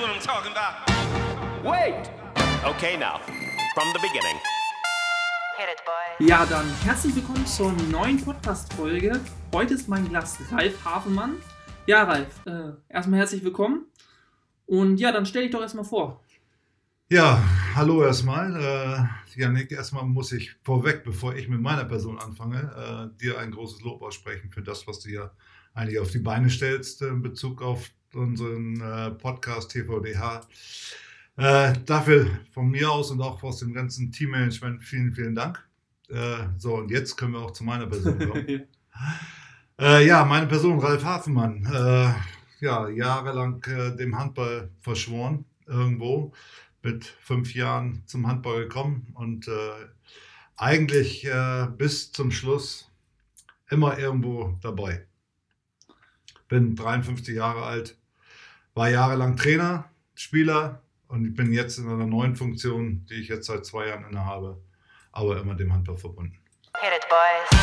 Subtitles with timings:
[0.00, 0.88] what I'm talking about.
[1.62, 2.10] Wait!
[2.64, 3.20] Okay, now,
[3.74, 4.36] from the beginning.
[5.58, 6.26] Hit it, boys.
[6.26, 9.20] Ja, dann herzlich willkommen zur neuen Podcast-Folge.
[9.52, 11.36] Heute ist mein Gast Ralf Hafenmann.
[11.86, 13.88] Ja, Ralf, äh, erstmal herzlich willkommen.
[14.64, 16.24] Und ja, dann stell dich doch erstmal vor.
[17.10, 17.42] Ja,
[17.74, 18.56] hallo erstmal.
[18.56, 23.50] Äh, Janik, erstmal muss ich vorweg, bevor ich mit meiner Person anfange, äh, dir ein
[23.50, 25.30] großes Lob aussprechen für das, was du hier
[25.74, 30.46] eigentlich auf die Beine stellst in Bezug auf unseren äh, Podcast TVDH.
[31.36, 35.66] Äh, dafür von mir aus und auch aus dem ganzen Teammanagement vielen, vielen Dank.
[36.10, 38.62] Äh, so, und jetzt können wir auch zu meiner Person kommen.
[39.78, 41.64] Äh, ja, meine Person, Ralf Hafenmann.
[41.64, 42.12] Äh,
[42.62, 46.34] ja, jahrelang äh, dem Handball verschworen, irgendwo.
[46.82, 49.48] Mit fünf Jahren zum Handball gekommen und
[50.56, 51.28] eigentlich
[51.76, 52.90] bis zum Schluss
[53.70, 55.06] immer irgendwo dabei.
[56.48, 57.99] Bin 53 Jahre alt,
[58.74, 63.46] war jahrelang Trainer, Spieler und ich bin jetzt in einer neuen Funktion, die ich jetzt
[63.46, 64.62] seit zwei Jahren innehabe,
[65.12, 66.38] aber immer dem Handball verbunden.
[66.78, 67.60] Hit it, boys.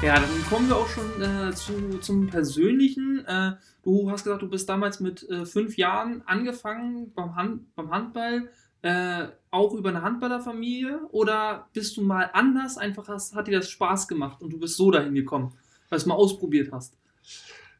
[0.00, 3.24] Ja, dann kommen wir auch schon äh, zu, zum Persönlichen.
[3.26, 3.52] Äh,
[3.84, 8.48] du hast gesagt, du bist damals mit äh, fünf Jahren angefangen beim, Hand, beim Handball,
[8.82, 12.78] äh, auch über eine Handballerfamilie oder bist du mal anders?
[12.78, 15.52] Einfach hast, hat dir das Spaß gemacht und du bist so dahin gekommen,
[15.92, 16.96] weil du es mal ausprobiert hast.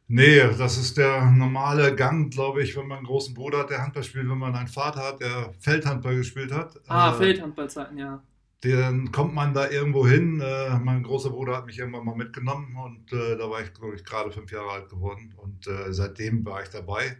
[0.06, 3.82] Nee, das ist der normale Gang, glaube ich, wenn man einen großen Bruder hat, der
[3.82, 6.78] Handball spielt, wenn man einen Vater hat, der Feldhandball gespielt hat.
[6.86, 8.22] Ah, Äh, Feldhandballzeiten, ja.
[8.60, 10.40] Dann kommt man da irgendwo hin.
[10.40, 13.94] Äh, mein großer Bruder hat mich irgendwann mal mitgenommen und äh, da war ich, glaube
[13.96, 15.34] ich, gerade fünf Jahre alt geworden.
[15.36, 17.16] Und äh, seitdem war ich dabei.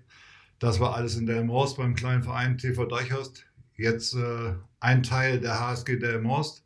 [0.58, 3.44] Das war alles in der Horst beim kleinen Verein TV Deichhorst.
[3.76, 6.64] Jetzt äh, ein Teil der HSG der Horst.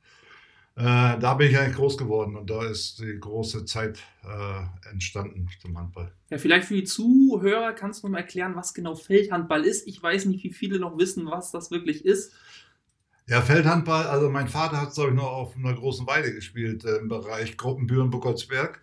[0.77, 5.49] Äh, da bin ich eigentlich groß geworden und da ist die große Zeit äh, entstanden
[5.59, 6.13] zum Handball.
[6.29, 9.87] Ja, vielleicht für die Zuhörer kannst du mal erklären, was genau Feldhandball ist.
[9.87, 12.35] Ich weiß nicht, wie viele noch wissen, was das wirklich ist.
[13.27, 16.85] Ja, Feldhandball, also mein Vater hat es, glaube ich, noch auf einer großen Weide gespielt
[16.85, 18.83] äh, im Bereich Gruppenbüren Buckolsberg,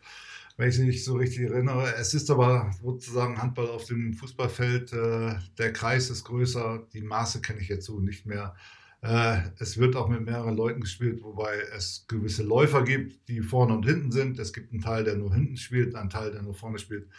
[0.57, 1.93] wenn ich mich nicht so richtig erinnere.
[1.95, 4.93] Es ist aber sozusagen Handball auf dem Fußballfeld.
[4.93, 8.55] Äh, der Kreis ist größer, die Maße kenne ich jetzt so nicht mehr.
[9.03, 13.73] Äh, es wird auch mit mehreren Leuten gespielt, wobei es gewisse Läufer gibt, die vorne
[13.73, 14.39] und hinten sind.
[14.39, 17.09] Es gibt einen Teil, der nur hinten spielt, einen Teil, der nur vorne spielt.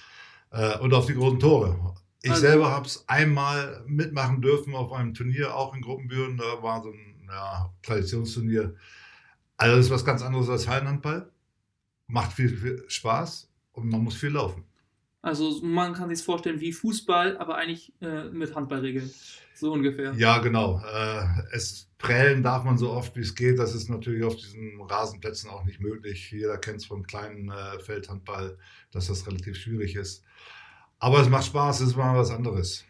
[0.50, 1.94] Äh, und auf die großen Tore.
[2.22, 6.38] Ich Also- selber habe es einmal mitmachen dürfen auf einem Turnier, auch in Gruppenbüren.
[6.38, 8.74] Da war so ein ja, Traditionsturnier.
[9.58, 11.30] Also das ist was ganz anderes als Hallenhandball.
[12.06, 14.64] Macht viel, viel Spaß und man muss viel laufen.
[15.24, 19.10] Also man kann sich vorstellen wie Fußball, aber eigentlich äh, mit Handballregeln.
[19.54, 20.12] So ungefähr.
[20.18, 20.80] Ja, genau.
[20.80, 23.58] Äh, es prellen darf man so oft wie es geht.
[23.58, 26.30] Das ist natürlich auf diesen Rasenplätzen auch nicht möglich.
[26.30, 28.58] Jeder kennt es vom kleinen äh, Feldhandball,
[28.90, 30.24] dass das relativ schwierig ist.
[30.98, 32.84] Aber es macht Spaß, es ist mal was anderes.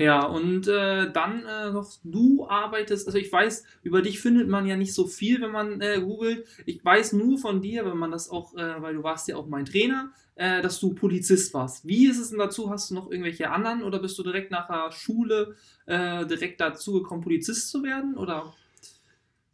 [0.00, 4.66] Ja, und äh, dann äh, noch, du arbeitest, also ich weiß, über dich findet man
[4.66, 6.48] ja nicht so viel, wenn man äh, googelt.
[6.66, 9.46] Ich weiß nur von dir, wenn man das auch, äh, weil du warst ja auch
[9.46, 11.86] mein Trainer, äh, dass du Polizist warst.
[11.86, 12.70] Wie ist es denn dazu?
[12.70, 15.54] Hast du noch irgendwelche anderen oder bist du direkt nach der Schule
[15.86, 18.16] äh, direkt dazu gekommen, Polizist zu werden?
[18.16, 18.52] Oder?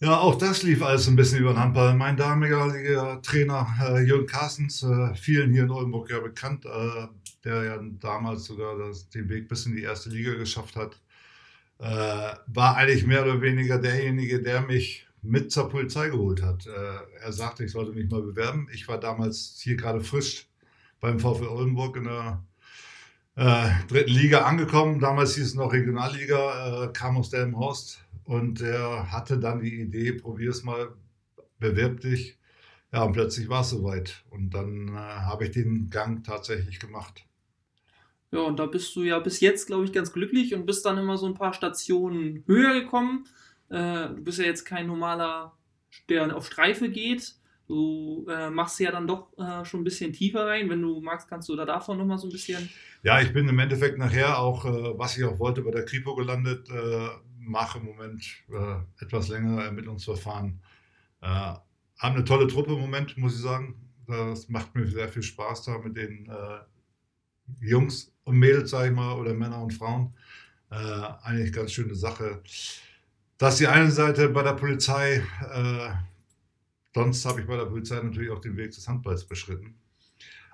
[0.03, 1.95] Ja, auch das lief alles ein bisschen über den Handball.
[1.95, 7.07] Mein damaliger Trainer äh, Jürgen Carstens, äh, vielen hier in Oldenburg ja bekannt, äh,
[7.45, 10.99] der ja damals sogar das, den Weg bis in die erste Liga geschafft hat,
[11.81, 16.67] äh, war eigentlich mehr oder weniger derjenige, der mich mit zur Polizei geholt hat.
[16.67, 18.69] Äh, er sagte, ich sollte mich mal bewerben.
[18.73, 20.49] Ich war damals hier gerade frisch
[21.01, 22.43] beim VfL Oldenburg in der
[23.37, 24.99] äh, dritten Liga angekommen.
[24.99, 30.51] Damals hieß es noch Regionalliga, kam aus Delmenhorst und er hatte dann die Idee, probier
[30.51, 30.95] es mal,
[31.59, 32.39] bewirb dich.
[32.93, 34.25] Ja, und plötzlich war es soweit.
[34.31, 37.25] Und dann äh, habe ich den Gang tatsächlich gemacht.
[38.31, 40.97] Ja, und da bist du ja bis jetzt, glaube ich, ganz glücklich und bist dann
[40.97, 43.27] immer so ein paar Stationen höher gekommen.
[43.69, 45.59] Äh, du bist ja jetzt kein normaler,
[46.09, 47.35] der auf Streife geht.
[47.67, 50.71] Du äh, machst ja dann doch äh, schon ein bisschen tiefer rein.
[50.71, 52.69] Wenn du magst, kannst du da davon nochmal so ein bisschen.
[53.03, 56.15] Ja, ich bin im Endeffekt nachher auch, äh, was ich auch wollte, bei der Kripo
[56.15, 56.69] gelandet.
[57.41, 60.61] Mache im Moment äh, etwas längere Ermittlungsverfahren.
[61.23, 63.75] Äh, haben eine tolle Truppe im Moment, muss ich sagen.
[64.07, 66.61] Das macht mir sehr viel Spaß da mit den äh,
[67.61, 70.15] Jungs und Mädels, sage ich mal, oder Männer und Frauen.
[70.71, 70.77] Äh,
[71.23, 72.43] eigentlich ganz schöne Sache.
[73.39, 75.23] Das ist die eine Seite bei der Polizei.
[75.53, 75.91] Äh,
[76.95, 79.75] sonst habe ich bei der Polizei natürlich auch den Weg des Handballs beschritten.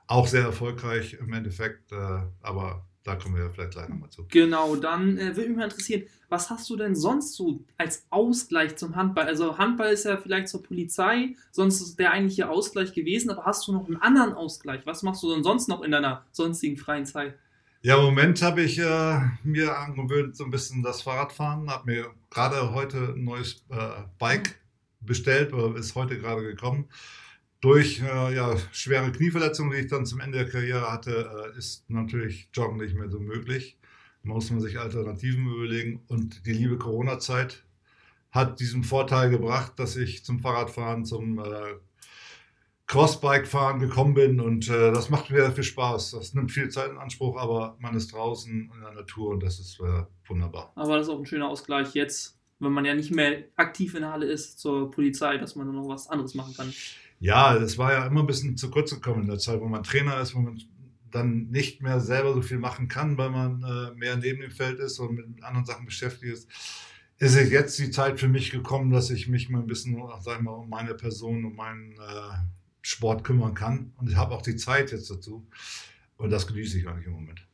[0.09, 4.27] auch sehr erfolgreich im Endeffekt, äh, aber da kommen wir vielleicht gleich nochmal zu.
[4.31, 8.77] Genau, dann äh, würde mich mal interessieren, was hast du denn sonst so als Ausgleich
[8.77, 9.27] zum Handball?
[9.27, 13.69] Also Handball ist ja vielleicht zur Polizei, sonst ist der eigentliche Ausgleich gewesen, aber hast
[13.69, 14.81] du noch einen anderen Ausgleich?
[14.87, 17.35] Was machst du denn sonst noch in deiner sonstigen freien Zeit?
[17.83, 21.71] Ja, im Moment habe ich äh, mir angewöhnt, so ein bisschen das Fahrradfahren.
[21.71, 24.59] Habe mir gerade heute ein neues äh, Bike
[25.01, 26.89] bestellt oder ist heute gerade gekommen.
[27.67, 31.91] Durch äh, ja, schwere Knieverletzungen, die ich dann zum Ende der Karriere hatte, äh, ist
[31.91, 33.77] natürlich Joggen nicht mehr so möglich.
[34.23, 36.01] Da muss man sich Alternativen überlegen.
[36.07, 37.65] Und die liebe Corona-Zeit
[38.31, 41.75] hat diesen Vorteil gebracht, dass ich zum Fahrradfahren, zum äh,
[42.87, 46.13] Crossbike-Fahren gekommen bin und äh, das macht mir viel Spaß.
[46.13, 49.59] Das nimmt viel Zeit in Anspruch, aber man ist draußen in der Natur und das
[49.59, 50.71] ist äh, wunderbar.
[50.77, 54.03] Aber das ist auch ein schöner Ausgleich jetzt, wenn man ja nicht mehr aktiv in
[54.03, 56.73] der Halle ist zur Polizei, dass man dann noch was anderes machen kann.
[57.19, 59.83] Ja, das war ja immer ein bisschen zu kurz gekommen in der Zeit, wo man
[59.83, 60.61] Trainer ist, wo man
[61.11, 64.79] dann nicht mehr selber so viel machen kann, weil man äh, mehr neben dem Feld
[64.81, 66.49] ist und mit anderen Sachen beschäftigt ist.
[67.19, 70.51] Ist jetzt die Zeit für mich gekommen, dass ich mich mal ein bisschen, sag mal,
[70.51, 72.37] um meine Person, um meinen äh,
[72.83, 73.93] Sport kümmern kann.
[73.97, 75.49] Und ich habe auch die Zeit jetzt dazu.
[76.19, 77.46] Und das genieße ich eigentlich im Moment.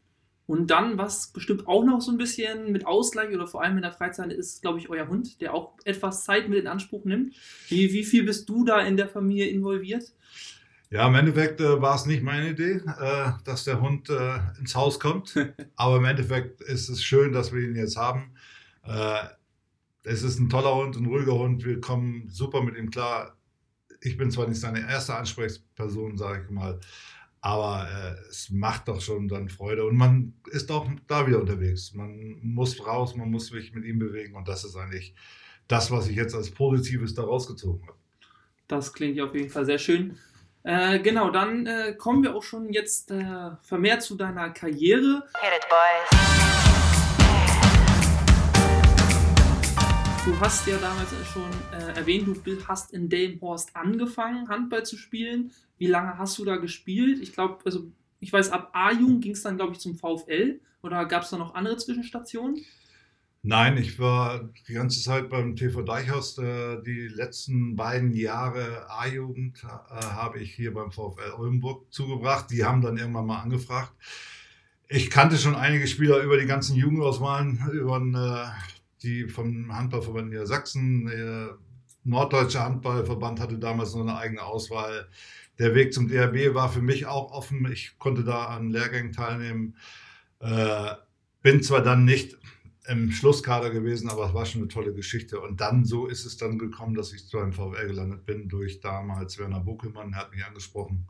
[0.53, 3.83] Und dann, was bestimmt auch noch so ein bisschen mit Ausgleich oder vor allem in
[3.85, 7.35] der Freizeit ist, glaube ich, euer Hund, der auch etwas Zeit mit in Anspruch nimmt.
[7.69, 10.13] Wie, wie viel bist du da in der Familie involviert?
[10.91, 14.75] Ja, im Endeffekt äh, war es nicht meine Idee, äh, dass der Hund äh, ins
[14.75, 15.35] Haus kommt.
[15.77, 18.35] Aber im Endeffekt ist es schön, dass wir ihn jetzt haben.
[18.85, 19.25] Äh,
[20.03, 21.65] es ist ein toller Hund, ein ruhiger Hund.
[21.65, 23.39] Wir kommen super mit ihm klar
[24.03, 26.81] ich bin zwar nicht seine erste Ansprechperson, sage ich mal,
[27.43, 31.93] aber äh, es macht doch schon dann Freude und man ist auch da wieder unterwegs.
[31.93, 35.15] Man muss raus, man muss sich mit ihm bewegen und das ist eigentlich
[35.67, 37.99] das, was ich jetzt als Positives da rausgezogen habe.
[38.69, 40.17] Das klingt auf jeden Fall sehr schön.
[40.63, 45.25] Äh, genau, dann äh, kommen wir auch schon jetzt äh, vermehrt zu deiner Karriere.
[45.41, 46.62] Hit it, boys.
[50.25, 55.51] Du hast ja damals schon äh, erwähnt, du hast in Delmenhorst angefangen, Handball zu spielen.
[55.79, 57.21] Wie lange hast du da gespielt?
[57.21, 57.91] Ich glaube, also
[58.21, 61.39] ich weiß, ab A-Jugend ging es dann, glaube ich, zum VfL oder gab es da
[61.39, 62.65] noch andere Zwischenstationen?
[63.43, 66.39] Nein, ich war die ganze Zeit beim TV Deichhaus.
[66.39, 72.49] Äh, die letzten beiden Jahre A-Jugend äh, habe ich hier beim VfL Oldenburg zugebracht.
[72.53, 73.93] Die haben dann irgendwann mal angefragt.
[74.87, 78.45] Ich kannte schon einige Spieler über die ganzen Jugendauswahlen, über einen äh,
[79.03, 81.59] die vom Handballverband Niedersachsen, der
[82.05, 85.09] Norddeutsche Handballverband hatte damals noch eine eigene Auswahl.
[85.59, 87.71] Der Weg zum DRB war für mich auch offen.
[87.71, 89.77] Ich konnte da an Lehrgängen teilnehmen.
[90.41, 90.95] Äh,
[91.43, 92.37] bin zwar dann nicht
[92.89, 95.41] im Schlusskader gewesen, aber es war schon eine tolle Geschichte.
[95.41, 98.81] Und dann so ist es dann gekommen, dass ich zu einem VfL gelandet bin durch
[98.81, 101.07] damals Werner Buckelmann, er hat mich angesprochen.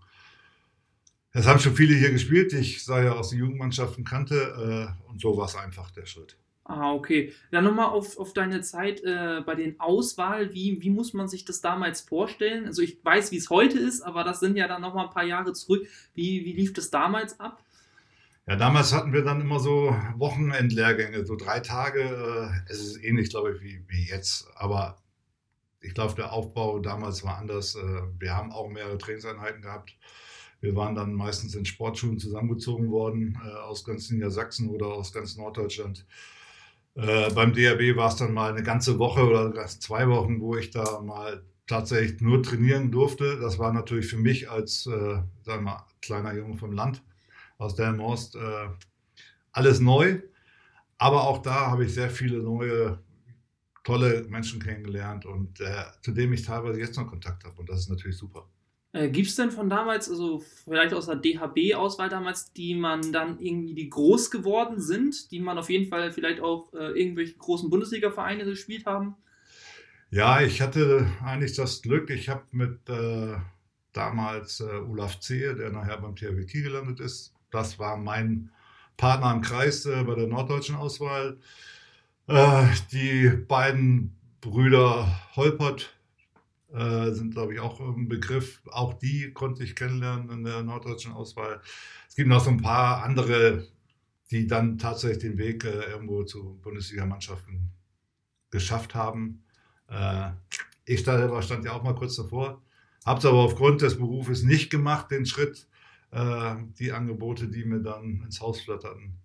[1.30, 4.94] Es haben schon viele hier gespielt, die ich sei ja aus den Jugendmannschaften kannte.
[5.06, 6.36] Äh, und so war es einfach der Schritt.
[6.64, 7.32] Ah, okay.
[7.50, 10.54] Dann nochmal auf, auf deine Zeit äh, bei den Auswahl.
[10.54, 12.66] Wie, wie muss man sich das damals vorstellen?
[12.66, 15.24] Also ich weiß, wie es heute ist, aber das sind ja dann nochmal ein paar
[15.24, 15.86] Jahre zurück.
[16.14, 17.62] Wie, wie lief das damals ab?
[18.46, 22.00] Ja, damals hatten wir dann immer so Wochenendlehrgänge, so drei Tage.
[22.00, 24.48] Äh, es ist ähnlich, glaube ich, wie, wie jetzt.
[24.54, 24.98] Aber
[25.80, 27.74] ich glaube, der Aufbau damals war anders.
[27.74, 29.96] Äh, wir haben auch mehrere Trainingseinheiten gehabt.
[30.60, 35.36] Wir waren dann meistens in Sportschulen zusammengezogen worden, äh, aus ganz Niedersachsen oder aus ganz
[35.36, 36.06] Norddeutschland.
[36.94, 40.70] Äh, beim DRB war es dann mal eine ganze Woche oder zwei Wochen, wo ich
[40.70, 43.38] da mal tatsächlich nur trainieren durfte.
[43.40, 47.02] Das war natürlich für mich als, äh, sagen wir kleiner Junge vom Land
[47.58, 48.68] aus Delmhorst äh,
[49.52, 50.20] alles neu.
[50.98, 53.02] Aber auch da habe ich sehr viele neue,
[53.84, 57.58] tolle Menschen kennengelernt und äh, zu denen ich teilweise jetzt noch Kontakt habe.
[57.58, 58.48] Und das ist natürlich super.
[58.92, 63.40] Äh, Gibt es denn von damals, also vielleicht aus der DHB-Auswahl damals, die man dann
[63.40, 67.70] irgendwie, die groß geworden sind, die man auf jeden Fall vielleicht auch äh, irgendwelche großen
[67.70, 69.16] Bundesliga-Vereine gespielt haben?
[70.10, 73.36] Ja, ich hatte eigentlich das Glück, ich habe mit äh,
[73.94, 78.50] damals äh, Olaf Zehe, der nachher beim THW Kiel gelandet ist, das war mein
[78.98, 81.38] Partner im Kreis äh, bei der norddeutschen Auswahl.
[82.26, 85.94] Äh, die beiden Brüder Holpert
[86.72, 88.62] äh, sind, glaube ich, auch ein Begriff.
[88.70, 91.60] Auch die konnte ich kennenlernen in der norddeutschen Auswahl.
[92.08, 93.66] Es gibt noch so ein paar andere,
[94.30, 97.70] die dann tatsächlich den Weg äh, irgendwo zu Bundesligamannschaften
[98.50, 99.44] geschafft haben.
[99.88, 100.30] Äh,
[100.84, 102.62] ich selber stand ja auch mal kurz davor,
[103.04, 105.66] habe es aber aufgrund des Berufes nicht gemacht, den Schritt,
[106.10, 109.18] äh, die Angebote, die mir dann ins Haus flatterten.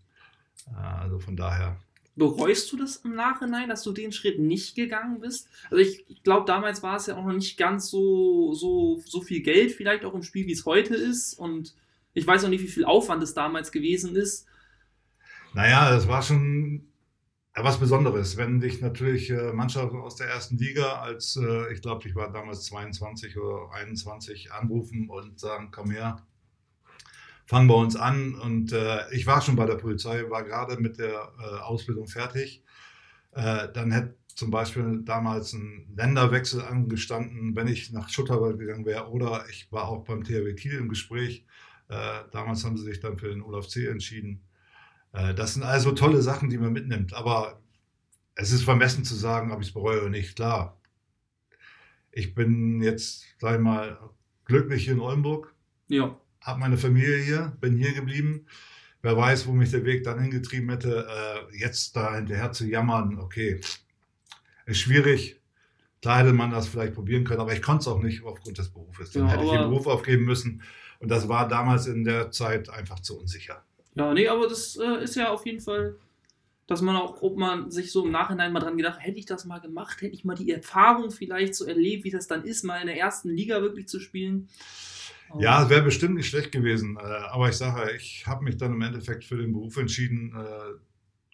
[0.71, 1.77] Äh, also von daher
[2.17, 5.49] Bereust du das im Nachhinein, dass du den Schritt nicht gegangen bist?
[5.69, 9.21] Also ich, ich glaube, damals war es ja auch noch nicht ganz so, so, so
[9.21, 11.35] viel Geld vielleicht auch im Spiel, wie es heute ist.
[11.35, 11.75] Und
[12.13, 14.47] Ich weiß auch nicht, wie viel Aufwand es damals gewesen ist.
[15.53, 16.87] Naja, das war schon
[17.53, 22.07] was Besonderes, wenn dich natürlich äh, Mannschaften aus der ersten Liga als, äh, ich glaube,
[22.07, 26.26] ich war damals 22 oder 21, anrufen und sagen, komm her,
[27.47, 28.35] fangen bei uns an.
[28.35, 32.63] Und äh, ich war schon bei der Polizei, war gerade mit der äh, Ausbildung fertig.
[33.31, 39.09] Äh, dann hätte zum Beispiel damals ein Länderwechsel angestanden, wenn ich nach Schutterwald gegangen wäre.
[39.09, 41.45] Oder ich war auch beim THW Kiel im Gespräch.
[41.89, 43.87] Äh, damals haben sie sich dann für den Olaf C.
[43.87, 44.43] entschieden.
[45.13, 47.13] Äh, das sind also tolle Sachen, die man mitnimmt.
[47.13, 47.61] Aber
[48.35, 50.35] es ist vermessen zu sagen, ob ich es bereue oder nicht.
[50.35, 50.79] Klar,
[52.11, 53.97] ich bin jetzt, sag ich mal,
[54.45, 55.55] glücklich hier in Oldenburg.
[55.87, 56.19] Ja.
[56.47, 58.45] Habe meine Familie hier, bin hier geblieben.
[59.01, 61.05] Wer weiß, wo mich der Weg dann hingetrieben hätte.
[61.05, 63.59] Äh, jetzt da hinterher zu jammern, okay,
[64.65, 65.41] ist schwierig.
[66.01, 68.69] Klar hätte man das vielleicht probieren können, aber ich konnte es auch nicht aufgrund des
[68.69, 69.11] Berufes.
[69.11, 70.63] Dann Ja, hätte ich den Beruf aufgeben müssen.
[70.99, 73.61] Und das war damals in der Zeit einfach zu unsicher.
[73.95, 75.97] Ja, nee, aber das äh, ist ja auf jeden Fall,
[76.65, 79.43] dass man auch, ob man sich so im Nachhinein mal dran gedacht, hätte ich das
[79.43, 82.79] mal gemacht, hätte ich mal die Erfahrung vielleicht so erlebt, wie das dann ist, mal
[82.79, 84.47] in der ersten Liga wirklich zu spielen.
[85.39, 86.97] Ja, es wäre bestimmt nicht schlecht gewesen.
[86.97, 90.33] Äh, aber ich sage, ich habe mich dann im Endeffekt für den Beruf entschieden.
[90.35, 90.77] Äh,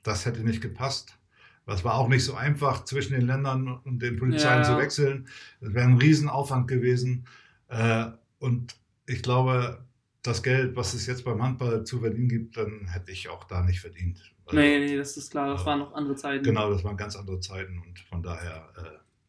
[0.04, 1.18] das hätte nicht gepasst.
[1.66, 4.64] Das war auch nicht so einfach, zwischen den Ländern und den Polizeien Ja.
[4.64, 5.28] zu wechseln.
[5.62, 7.26] Das wäre ein Riesenaufwand gewesen.
[7.70, 8.08] Äh,
[8.40, 9.84] und ich glaube,
[10.24, 13.62] das Geld, was es jetzt beim Handball zu verdienen gibt, dann hätte ich auch da
[13.64, 14.20] nicht verdient.
[14.46, 16.44] Also, Nee, nee, das ist klar, das waren noch andere Zeiten.
[16.44, 18.70] Genau, das waren ganz andere Zeiten und von daher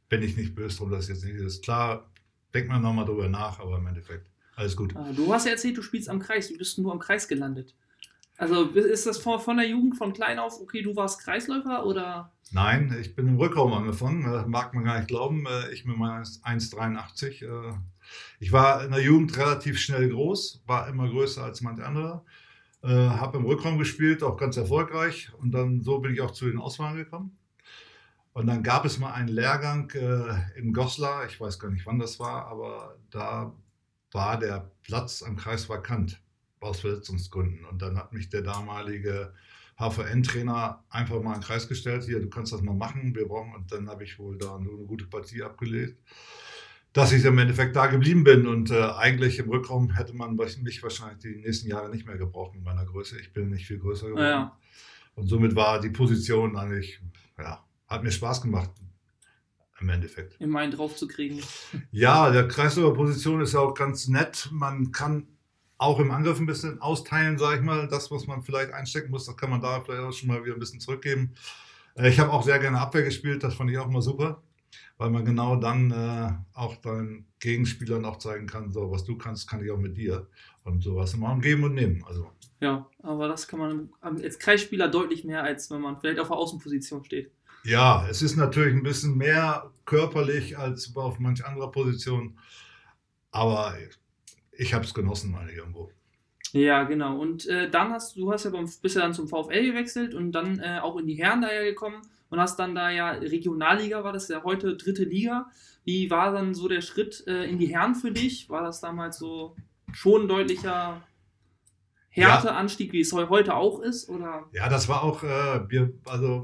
[0.09, 1.63] bin ich nicht böse drum, dass es jetzt nicht ist.
[1.65, 2.11] Klar,
[2.53, 4.95] denkt man nochmal drüber nach, aber im Endeffekt alles gut.
[4.97, 7.75] Ah, Du hast ja erzählt, du spielst am Kreis, du bist nur am Kreis gelandet.
[8.37, 12.33] Also ist das von, von der Jugend von klein auf, okay, du warst Kreisläufer oder?
[12.51, 15.47] Nein, ich bin im Rückraum angefangen, äh, mag man gar nicht glauben.
[15.47, 17.45] Äh, ich mit meiner 1,83.
[17.45, 17.75] Äh,
[18.41, 22.25] ich war in der Jugend relativ schnell groß, war immer größer als manch anderer.
[22.83, 25.31] Äh, habe im Rückraum gespielt, auch ganz erfolgreich.
[25.39, 27.39] Und dann so bin ich auch zu den Auswahlen gekommen.
[28.35, 32.01] Und dann gab es mal einen Lehrgang äh, in Goslar, ich weiß gar nicht wann
[32.01, 33.55] das war, aber da
[34.15, 36.23] war der Platz am Kreis vakant
[36.61, 37.65] aus Verletzungsgründen.
[37.67, 39.35] Und dann hat mich der damalige
[39.77, 43.55] HVN-Trainer einfach mal in den Kreis gestellt, hier, du kannst das mal machen, wir brauchen,
[43.55, 46.01] und dann habe ich wohl da nur eine gute Partie abgelegt,
[46.93, 50.81] dass ich im Endeffekt da geblieben bin und äh, eigentlich im Rückraum hätte man mich
[50.81, 53.19] wahrscheinlich die nächsten Jahre nicht mehr gebraucht mit meiner Größe.
[53.19, 54.25] Ich bin nicht viel größer geworden.
[54.25, 54.59] Ja.
[55.17, 57.01] Und somit war die Position eigentlich,
[57.37, 58.71] ja, hat mir Spaß gemacht
[59.81, 60.37] im Endeffekt.
[60.41, 61.41] Im einen drauf zu kriegen.
[61.91, 64.49] Ja, der Kreisläuferposition ist ja auch ganz nett.
[64.53, 65.27] Man kann
[65.79, 67.89] auch im Angriff ein bisschen austeilen, sage ich mal.
[67.89, 70.55] Das, was man vielleicht einstecken muss, das kann man da vielleicht auch schon mal wieder
[70.55, 71.35] ein bisschen zurückgeben.
[71.97, 74.43] Äh, Ich habe auch sehr gerne Abwehr gespielt, das fand ich auch mal super,
[74.97, 79.49] weil man genau dann äh, auch deinen Gegenspielern auch zeigen kann, so was du kannst,
[79.49, 80.29] kann ich auch mit dir.
[80.65, 82.03] Und sowas immer am Geben und Nehmen.
[82.07, 86.29] Also Ja, aber das kann man als Kreisspieler deutlich mehr, als wenn man vielleicht auf
[86.29, 87.33] der Außenposition steht.
[87.65, 92.39] Ja, es ist natürlich ein bisschen mehr körperlich als auf manch anderer Position,
[93.31, 93.75] aber
[94.53, 95.91] ich habe es genossen, meine ich irgendwo.
[96.53, 97.19] Ja, genau.
[97.19, 100.33] Und äh, dann hast du hast ja beim, bist ja dann zum VfL gewechselt und
[100.33, 104.05] dann äh, auch in die Herren da ja gekommen und hast dann da ja Regionalliga,
[104.05, 105.47] war das ja heute dritte Liga.
[105.85, 108.49] Wie war dann so der Schritt äh, in die Herren für dich?
[108.51, 109.57] War das damals so
[109.93, 111.03] schon ein deutlicher
[112.11, 114.09] Härteanstieg, wie es heu- heute auch ist?
[114.09, 114.45] Oder?
[114.53, 116.43] Ja, das war auch, äh, wir, also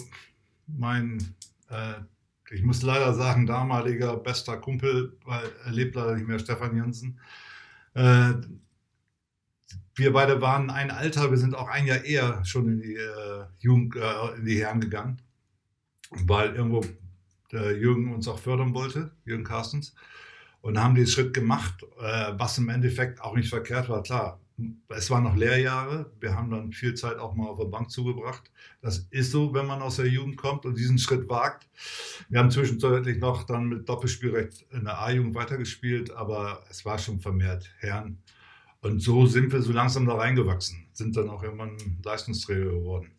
[0.76, 1.34] mein,
[1.68, 1.94] äh,
[2.50, 7.20] ich muss leider sagen, damaliger bester Kumpel, weil er lebt leider nicht mehr, Stefan Jensen.
[7.94, 8.34] Äh,
[9.94, 13.44] wir beide waren ein Alter, wir sind auch ein Jahr eher schon in die äh,
[13.58, 15.20] Jugend, äh, in die Herren gegangen,
[16.10, 16.84] weil irgendwo
[17.52, 19.94] der Jürgen uns auch fördern wollte, Jürgen Carstens,
[20.60, 24.02] und haben den Schritt gemacht, äh, was im Endeffekt auch nicht verkehrt war.
[24.02, 24.40] Klar,
[24.88, 28.50] es waren noch Lehrjahre, wir haben dann viel Zeit auch mal auf der Bank zugebracht.
[28.82, 31.68] Das ist so, wenn man aus der Jugend kommt und diesen Schritt wagt.
[32.28, 37.20] Wir haben zwischenzeitlich noch dann mit Doppelspielrecht in der A-Jugend weitergespielt, aber es war schon
[37.20, 38.18] vermehrt Herren.
[38.82, 43.10] Und so sind wir so langsam da reingewachsen, sind dann auch irgendwann Leistungsträger geworden.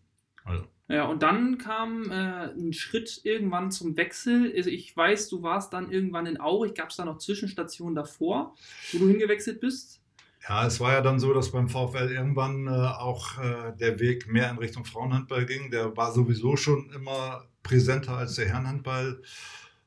[0.44, 4.52] Also, Ja, und dann kam äh, ein Schritt irgendwann zum Wechsel.
[4.56, 6.74] Also ich weiß, du warst dann irgendwann in Aurich.
[6.74, 8.56] Gab es da noch Zwischenstationen davor,
[8.92, 10.01] wo du hingewechselt bist?
[10.48, 14.28] Ja, es war ja dann so, dass beim VfL irgendwann äh, auch äh, der Weg
[14.28, 15.70] mehr in Richtung Frauenhandball ging.
[15.70, 19.22] Der war sowieso schon immer präsenter als der Herrenhandball.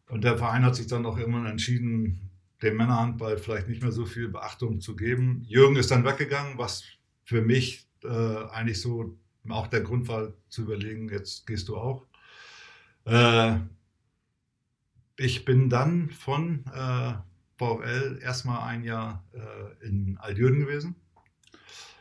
[0.09, 2.31] Und der Verein hat sich dann auch irgendwann entschieden,
[2.63, 5.45] dem Männerhandball vielleicht nicht mehr so viel Beachtung zu geben.
[5.49, 6.85] Jürgen ist dann weggegangen, was
[7.25, 9.19] für mich äh, eigentlich so
[9.49, 12.07] auch der Grund war, zu überlegen, jetzt gehst du auch.
[13.05, 13.57] Äh,
[15.17, 17.15] ich bin dann von äh,
[17.57, 20.97] VfL erstmal ein Jahr äh, in Aldürden gewesen.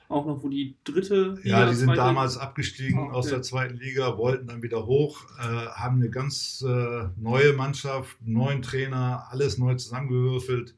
[0.10, 3.16] Auch noch, wo die dritte Ja, die sind damals abgestiegen Ah, okay.
[3.16, 8.18] aus der zweiten Liga, wollten dann wieder hoch, äh, haben eine ganz äh, neue Mannschaft,
[8.22, 10.76] neuen Trainer, alles neu zusammengewürfelt.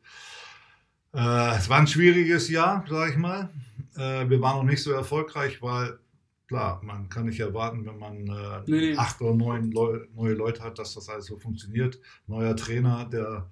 [1.14, 3.50] Äh, es war ein schwieriges Jahr, sage ich mal.
[3.96, 6.00] Äh, wir waren noch nicht so erfolgreich, weil
[6.48, 8.96] klar, man kann nicht erwarten, wenn man äh, nee.
[8.96, 12.00] acht oder neun Leu neue Leute hat, dass das alles so funktioniert.
[12.28, 13.50] Neuer Trainer, der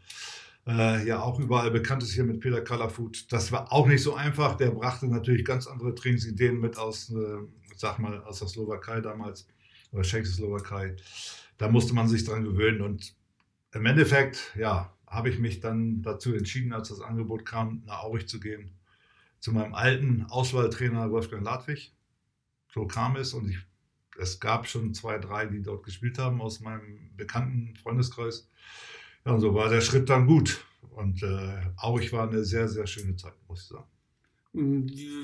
[0.67, 3.32] äh, ja auch überall bekannt ist hier mit Peter Kalafut.
[3.32, 4.55] Das war auch nicht so einfach.
[4.55, 7.39] Der brachte natürlich ganz andere Trainingsideen mit aus, äh,
[7.75, 9.48] sag mal, aus der Slowakei damals
[9.91, 10.96] oder Tschechoslowakei.
[11.58, 13.15] Da musste man sich dran gewöhnen und
[13.74, 18.27] im Endeffekt, ja, habe ich mich dann dazu entschieden, als das Angebot kam, nach Aurich
[18.27, 18.72] zu gehen,
[19.39, 21.93] zu meinem alten Auswahltrainer Wolfgang Ladwig.
[22.74, 23.58] So kam es und ich,
[24.17, 28.50] es gab schon zwei, drei, die dort gespielt haben aus meinem bekannten Freundeskreis.
[29.25, 30.65] Ja, und so war der Schritt dann gut.
[30.96, 33.86] Und äh, Aurich war eine sehr, sehr schöne Zeit, muss ich sagen.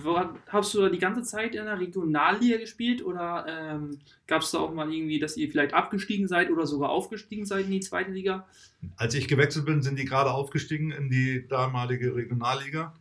[0.04, 4.50] War- Hast du da die ganze Zeit in der Regionalliga gespielt oder ähm, gab es
[4.50, 7.80] da auch mal irgendwie, dass ihr vielleicht abgestiegen seid oder sogar aufgestiegen seid in die
[7.82, 8.48] zweite Liga?
[8.96, 12.96] Als ich gewechselt bin, sind die gerade aufgestiegen in die damalige Regionalliga.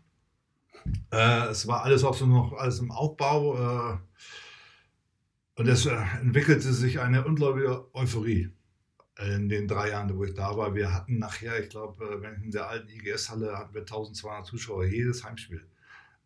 [1.11, 3.95] Äh, es war alles auch so noch alles im Aufbau.
[3.95, 3.99] Äh,
[5.57, 8.51] und es äh, entwickelte sich eine unglaubliche Euphorie
[9.19, 10.75] in den drei Jahren, wo ich da war.
[10.75, 15.25] Wir hatten nachher, ich glaube, äh, in der alten IGS-Halle hatten wir 1200 Zuschauer, jedes
[15.25, 15.67] Heimspiel.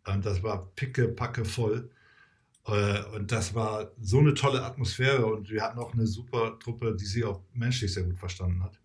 [0.06, 1.90] Und das war picke, packe voll.
[2.66, 6.96] Äh, Und das war so eine tolle Atmosphäre und wir hatten auch eine super Truppe,
[6.96, 8.81] die sich auch menschlich sehr gut verstanden hat.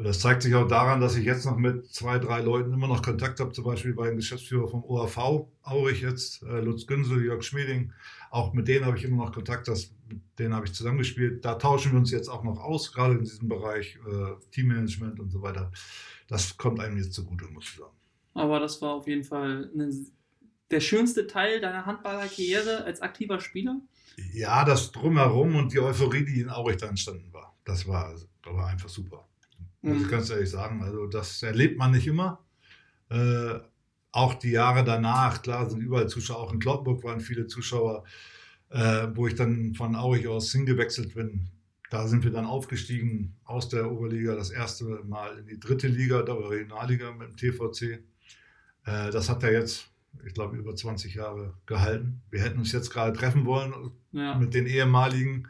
[0.00, 2.88] Und das zeigt sich auch daran, dass ich jetzt noch mit zwei, drei Leuten immer
[2.88, 7.42] noch Kontakt habe, zum Beispiel beim Geschäftsführer vom OAV, Aurich jetzt, äh, Lutz Günsel, Jörg
[7.42, 7.92] Schmieding.
[8.30, 11.44] Auch mit denen habe ich immer noch Kontakt, das, mit denen habe ich zusammengespielt.
[11.44, 15.28] Da tauschen wir uns jetzt auch noch aus, gerade in diesem Bereich äh, Teammanagement und
[15.28, 15.70] so weiter.
[16.28, 17.92] Das kommt einem jetzt zugute, muss ich sagen.
[18.32, 19.92] Aber das war auf jeden Fall eine,
[20.70, 23.78] der schönste Teil deiner Handballerkarriere als aktiver Spieler.
[24.32, 28.54] Ja, das Drumherum und die Euphorie, die in Aurich da entstanden war, das war, das
[28.54, 29.26] war einfach super.
[29.82, 30.10] Muss ich Mhm.
[30.10, 30.82] ganz ehrlich sagen.
[30.82, 32.44] Also, das erlebt man nicht immer.
[33.08, 33.58] Äh,
[34.12, 36.38] auch die Jahre danach, klar, sind überall Zuschauer.
[36.40, 38.04] Auch in Kloppenburg waren viele Zuschauer,
[38.70, 41.48] äh, wo ich dann von Aurich aus hingewechselt bin.
[41.90, 46.22] Da sind wir dann aufgestiegen aus der Oberliga, das erste Mal in die dritte Liga,
[46.22, 48.04] der Regionalliga mit dem TVC.
[48.84, 49.88] Äh, das hat ja jetzt,
[50.26, 52.22] ich glaube, über 20 Jahre gehalten.
[52.30, 53.72] Wir hätten uns jetzt gerade treffen wollen,
[54.12, 54.34] Ja.
[54.36, 55.48] mit den ehemaligen.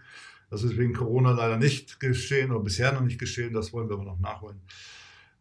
[0.50, 3.54] Das ist wegen Corona leider nicht geschehen oder bisher noch nicht geschehen.
[3.54, 4.60] Das wollen wir aber noch nachholen.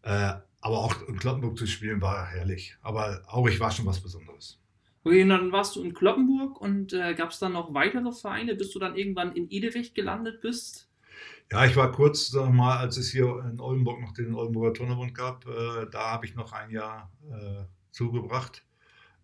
[0.03, 2.77] Äh, aber auch in Kloppenburg zu spielen war herrlich.
[2.81, 4.59] Aber Aurich war schon was Besonderes.
[5.03, 8.55] Okay, und dann warst du in Kloppenburg und äh, gab es dann noch weitere Vereine,
[8.55, 10.89] bis du dann irgendwann in Edewicht gelandet bist?
[11.51, 15.15] Ja, ich war kurz sag mal, als es hier in Oldenburg noch den Oldenburger Turnerbund
[15.15, 18.63] gab, äh, da habe ich noch ein Jahr äh, zugebracht.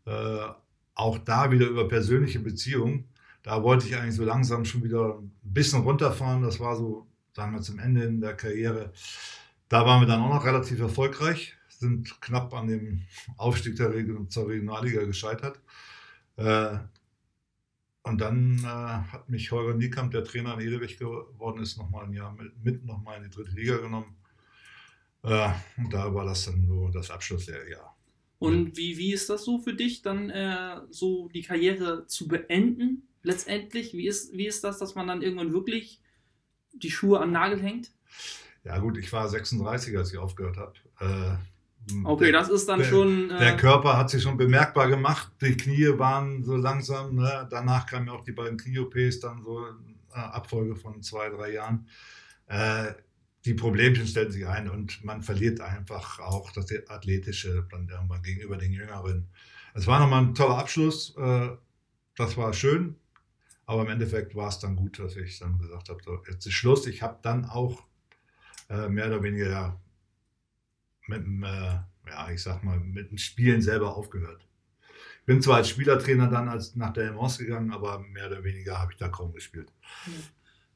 [0.05, 0.47] Äh,
[0.95, 3.09] auch da wieder über persönliche Beziehungen.
[3.45, 6.41] Da wollte ich eigentlich so langsam schon wieder ein bisschen runterfahren.
[6.41, 8.91] Das war so, sagen wir zum Ende in der Karriere.
[9.69, 13.03] Da waren wir dann auch noch relativ erfolgreich, sind knapp an dem
[13.37, 15.59] Aufstieg der Region, zur Regionalliga gescheitert.
[16.37, 16.79] Äh,
[18.01, 22.13] und dann äh, hat mich Holger Niekamp, der Trainer in Edelwig geworden ist, nochmal ein
[22.13, 24.15] Jahr mit, mit nochmal in die dritte Liga genommen.
[25.21, 27.95] Äh, und da war das dann so das Abschlussjahr.
[28.39, 33.07] Und wie, wie ist das so für dich, dann äh, so die Karriere zu beenden?
[33.25, 36.01] Letztendlich, wie ist, wie ist das, dass man dann irgendwann wirklich
[36.73, 37.91] die Schuhe am Nagel hängt?
[38.63, 40.73] Ja gut, ich war 36, als ich aufgehört habe.
[40.99, 41.37] Äh,
[42.03, 43.29] Okay, das ist dann der, schon.
[43.29, 45.31] Äh, Der Körper hat sich schon bemerkbar gemacht.
[45.41, 47.15] Die Knie waren so langsam.
[47.15, 47.47] Ne?
[47.49, 49.71] Danach kamen ja auch die beiden Knie-OPs, dann so äh,
[50.13, 51.87] Abfolge von zwei, drei Jahren.
[52.47, 52.93] Äh,
[53.45, 58.57] die Problemchen stellen sich ein und man verliert einfach auch das Athletische dann irgendwann gegenüber
[58.57, 59.27] den Jüngeren.
[59.75, 61.15] Es war nochmal ein toller Abschluss.
[61.17, 61.49] Äh,
[62.15, 62.95] das war schön.
[63.65, 66.53] Aber im Endeffekt war es dann gut, dass ich dann gesagt habe, so, jetzt ist
[66.53, 66.85] Schluss.
[66.85, 67.83] Ich habe dann auch
[68.69, 69.79] äh, mehr oder weniger ja,
[71.07, 74.47] mit dem, äh, ja, ich sag mal, mit dem Spielen selber aufgehört.
[75.19, 78.79] Ich bin zwar als Spielertrainer dann als nach der Mons gegangen, aber mehr oder weniger
[78.79, 79.71] habe ich da kaum gespielt.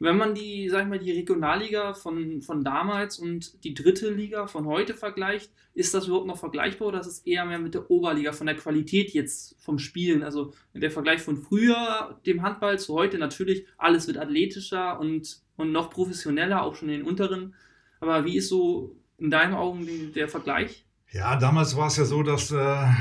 [0.01, 4.47] Wenn man die, sag ich mal, die Regionalliga von, von damals und die dritte Liga
[4.47, 7.91] von heute vergleicht, ist das überhaupt noch vergleichbar oder ist es eher mehr mit der
[7.91, 10.23] Oberliga von der Qualität jetzt vom Spielen?
[10.23, 15.73] Also der Vergleich von früher, dem Handball, zu heute natürlich, alles wird athletischer und, und
[15.73, 17.53] noch professioneller, auch schon in den unteren.
[17.99, 20.85] Aber wie ist so in deinen Augen der Vergleich?
[21.11, 22.55] Ja, damals war es ja so, dass äh,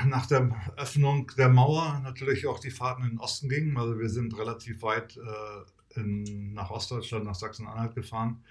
[0.07, 3.77] nach der Öffnung der Mauer natürlich auch die Fahrten in den Osten gingen.
[3.77, 8.43] Also wir sind relativ weit äh, in, nach Ostdeutschland, nach Sachsen-Anhalt gefahren.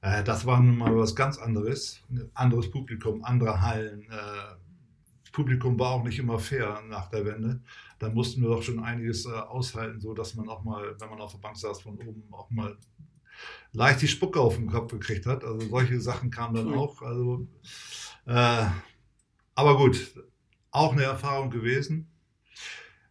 [0.00, 2.00] Äh, das war nun mal was ganz anderes.
[2.10, 4.56] Ein anderes Publikum, andere Hallen, äh,
[5.36, 7.60] Publikum war auch nicht immer fair nach der Wende.
[7.98, 11.20] Da mussten wir doch schon einiges äh, aushalten, so dass man auch mal, wenn man
[11.20, 12.78] auf der Bank saß, von oben auch mal
[13.72, 15.44] leicht die Spucke auf den Kopf gekriegt hat.
[15.44, 17.02] Also solche Sachen kamen dann auch.
[17.02, 17.46] Also,
[18.24, 18.66] äh,
[19.54, 20.14] aber gut,
[20.70, 22.08] auch eine Erfahrung gewesen.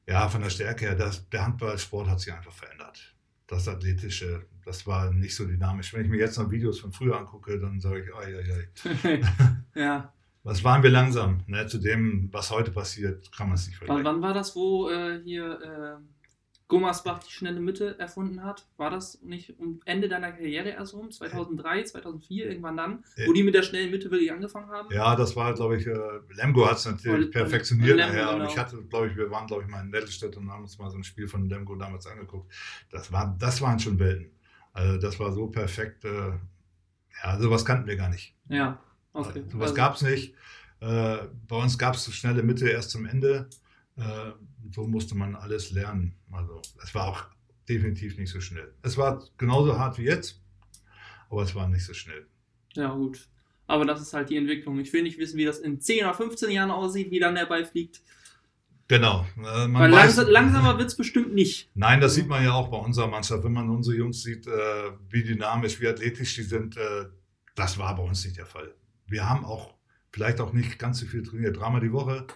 [0.07, 3.14] Ja, von der Stärke her, das, der Handballsport hat sich einfach verändert.
[3.47, 5.93] Das Athletische, das war nicht so dynamisch.
[5.93, 8.67] Wenn ich mir jetzt noch Videos von früher angucke, dann sage ich, ai, ai,
[9.13, 9.21] ai.
[9.79, 10.13] ja.
[10.43, 11.43] was waren wir langsam?
[11.47, 11.67] Ne?
[11.67, 14.05] Zu dem, was heute passiert, kann man es nicht Wann, vergleichen.
[14.05, 16.14] wann war das, wo äh, hier äh,
[16.67, 18.67] Gummersbach die schnelle Mitte erfunden hat?
[18.77, 21.11] War das nicht um Ende deiner Karriere erst rum?
[21.11, 23.03] 2003, 2004, irgendwann dann?
[23.27, 24.91] Wo die mit der schnellen Mitte wirklich angefangen haben?
[24.91, 25.95] Ja, das war, glaube ich, äh,
[26.33, 28.29] Lemgo hat es natürlich Und- perfektioniert und Lemgo, nachher.
[28.31, 28.49] Und genau.
[28.51, 30.89] ich hatte, glaube ich, wir waren, glaube ich, mal in Nettelstedt und haben uns mal
[30.89, 32.51] so ein Spiel von Lemgo damals angeguckt.
[32.89, 34.31] Das, war, das waren schon Welten.
[34.73, 36.03] Also das war so perfekt.
[36.03, 36.31] Äh,
[37.23, 38.35] ja, sowas kannten wir gar nicht.
[38.49, 38.81] Ja,
[39.13, 39.43] okay.
[39.51, 40.33] Sowas Also- gab es nicht.
[40.81, 43.49] Äh, bei uns gab es so schnelle Mitte erst zum Ende.
[43.97, 44.31] Äh,
[44.71, 46.15] so musste man alles lernen.
[46.31, 47.23] Also es war auch
[47.67, 48.73] definitiv nicht so schnell.
[48.81, 50.41] Es war genauso hart wie jetzt,
[51.29, 52.27] aber es war nicht so schnell.
[52.73, 53.27] Ja, gut.
[53.67, 54.79] Aber das ist halt die Entwicklung.
[54.79, 57.45] Ich will nicht wissen, wie das in 10 oder 15 Jahren aussieht, wie dann der
[57.45, 58.01] Ball fliegt.
[58.87, 59.25] Genau.
[59.37, 61.71] Äh, Weil langsa langsamer wird es bestimmt nicht.
[61.73, 63.43] Nein, das sieht man ja auch bei unserer Mannschaft.
[63.43, 64.51] Wenn man unsere Jungs sieht, äh,
[65.09, 67.05] wie dynamisch, wie athletisch die sind, äh,
[67.55, 68.75] das war bei uns nicht der Fall.
[69.07, 69.73] Wir haben auch
[70.11, 71.57] vielleicht auch nicht ganz so viel trainiert.
[71.57, 72.27] Dreimal die Woche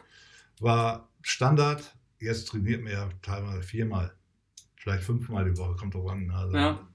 [0.59, 1.95] war Standard.
[2.19, 4.13] Jetzt trainiert man ja teilweise viermal,
[4.75, 6.29] vielleicht fünfmal die Woche, kommt drauf an.
[6.32, 6.89] Also, Ja.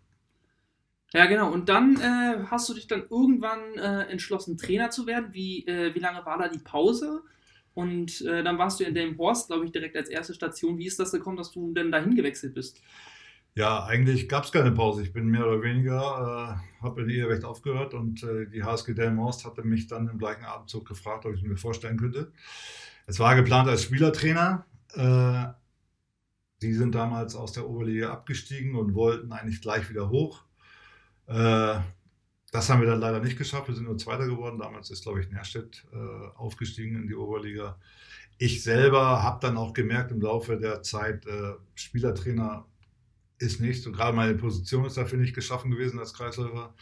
[1.15, 1.53] Ja, genau.
[1.53, 5.33] Und dann äh, hast du dich dann irgendwann äh, entschlossen, Trainer zu werden.
[5.33, 7.23] Wie, äh, wie lange war da die Pause?
[7.73, 10.77] Und äh, dann warst du in Delmenhorst, glaube ich, direkt als erste Station.
[10.77, 12.83] Wie ist das gekommen, dass du denn dahin gewechselt bist?
[13.55, 15.03] Ja, eigentlich gab es keine Pause.
[15.03, 19.45] Ich bin mehr oder weniger, äh, habe in Eherecht aufgehört und äh, die HSG Delmenhorst
[19.45, 22.33] hatte mich dann im gleichen Atemzug gefragt, ob ich es mir vorstellen könnte.
[23.07, 24.67] Es war geplant als Spielertrainer.
[24.95, 25.53] Äh,
[26.62, 30.45] die sind damals aus der Oberliga abgestiegen und wollten eigentlich gleich wieder hoch.
[31.27, 31.79] Äh,
[32.53, 33.69] das haben wir dann leider nicht geschafft.
[33.69, 34.59] Wir sind nur Zweiter geworden.
[34.59, 35.97] Damals ist, glaube ich, Nerstedt äh,
[36.37, 37.79] aufgestiegen in die Oberliga.
[38.38, 42.67] Ich selber habe dann auch gemerkt im Laufe der Zeit, äh, Spielertrainer
[43.38, 43.87] ist nicht.
[43.87, 46.75] Und gerade meine Position ist dafür nicht geschaffen gewesen als Kreisläufer.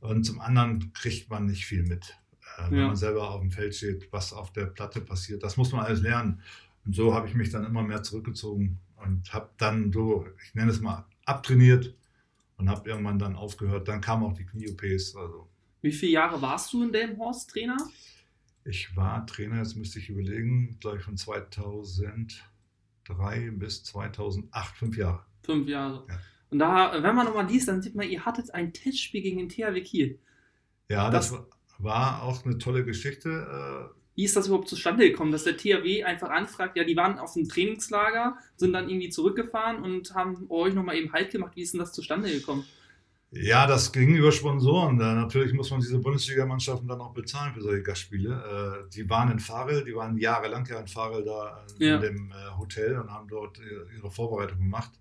[0.00, 2.14] Und zum anderen kriegt man nicht viel mit,
[2.56, 2.86] äh, wenn Ja.
[2.88, 5.42] man selber auf dem Feld steht, was auf der Platte passiert.
[5.42, 6.40] Das muss man alles lernen.
[6.84, 10.70] Und so habe ich mich dann immer mehr zurückgezogen und habe dann so, ich nenne
[10.70, 11.94] es mal, abtrainiert
[12.56, 13.88] und habe irgendwann dann aufgehört.
[13.88, 15.16] Dann kamen auch die Knie-OPs.
[15.16, 15.48] Also
[15.82, 17.76] Wie viele Jahre warst du in Delmenhorst Trainer?
[18.64, 25.24] ich war Trainer, jetzt müsste ich überlegen, glaube ich von 2003 bis 2008, fünf Jahre.
[25.44, 26.04] Fünf Jahre.
[26.08, 26.18] Ja.
[26.50, 29.48] Und da, wenn man nochmal liest, dann sieht man, ihr hattet ein Testspiel gegen den
[29.48, 30.18] THW Kiel.
[30.88, 31.46] Ja, das, Das- war
[31.84, 33.28] auch eine tolle Geschichte.
[33.90, 37.18] äh, Wie ist das überhaupt zustande gekommen, dass der THW einfach anfragt, ja, die waren
[37.18, 41.52] auf dem Trainingslager, sind dann irgendwie zurückgefahren und haben euch nochmal eben Halt gemacht.
[41.54, 42.64] Wie ist denn das zustande gekommen?
[43.32, 44.96] Ja, das ging über Sponsoren.
[44.96, 48.86] Natürlich muss man diese Bundesligamannschaften dann auch bezahlen für solche Gastspiele.
[48.86, 51.96] Äh, Die waren in Farel, die waren jahrelang ja in Farel da äh, Ja.
[51.96, 53.60] in dem äh, Hotel und haben dort
[53.94, 54.92] ihre Vorbereitung gemacht.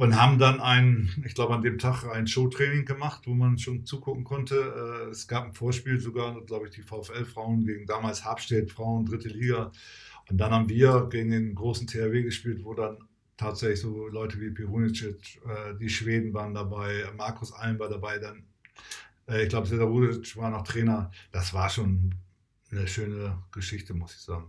[0.00, 3.84] Und haben dann ein, ich glaube an dem Tag ein Showtraining gemacht, wo man schon
[3.84, 4.54] zugucken konnte.
[4.56, 9.28] Äh, Es gab ein Vorspiel sogar, glaube ich, die VfL-Frauen gegen damals Habstedt Frauen, dritte
[9.28, 9.70] Liga.
[10.30, 12.96] Und dann haben wir gegen den großen THW gespielt, wo dann
[13.36, 18.44] tatsächlich so Leute wie Pirunicic, äh, die Schweden waren dabei, Markus Alm war dabei, dann,
[19.28, 21.10] äh, ich glaube, Serdar Rudic war noch Trainer.
[21.30, 22.14] Das war schon
[22.70, 24.46] eine schöne Geschichte, muss ich sagen.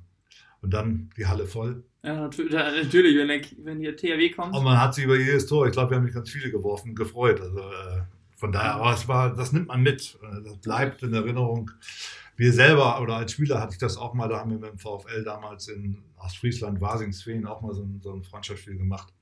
[0.62, 1.84] Und dann die Halle voll.
[2.04, 4.56] Ja, natürlich, wenn, der, wenn hier THW kommt.
[4.56, 6.96] Und man hat sich über jedes Tor, ich glaube, wir haben nicht ganz viele geworfen,
[6.96, 7.42] gefreut.
[7.42, 8.02] Also äh,
[8.36, 10.18] von daher, aber es war, das nimmt man mit.
[10.24, 11.72] Äh, Das bleibt in Erinnerung.
[12.38, 14.80] Wir selber oder als Spieler hatte ich das auch mal, da haben wir mit dem
[14.80, 19.14] VfL damals in Ostfriesland, Wasingsfeen auch mal so ein, so ein Freundschaftsspiel gemacht.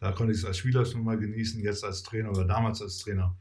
[0.00, 2.98] Da konnte ich es als Spieler schon mal genießen, jetzt als Trainer oder damals als
[2.98, 3.36] Trainer.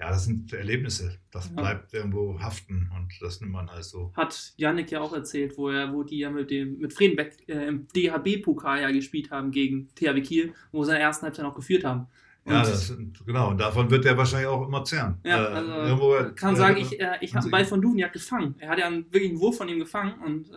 [0.00, 1.18] Ja, das sind Erlebnisse.
[1.30, 1.60] Das Ja.
[1.60, 4.10] bleibt irgendwo haften und das nimmt man alles so.
[4.16, 7.66] Hat Yannick ja auch erzählt, wo, er, wo die ja mit dem mit Fredenbeck äh,
[7.68, 11.54] im DHB-Pokal ja gespielt haben gegen THW Kiel, wo sie in der ersten Halbzeit noch
[11.54, 12.06] geführt haben.
[12.44, 13.50] Und Ja, das genau.
[13.50, 15.18] Und davon wird er wahrscheinlich auch immer zehren.
[15.24, 18.14] Ja, Äh, also irgendwo- kann äh, sagen, ich, äh, ich habe einen Ball von Duvniak
[18.14, 18.54] gefangen.
[18.58, 20.56] Er hat ja einen, wirklich einen Wurf von ihm gefangen und äh,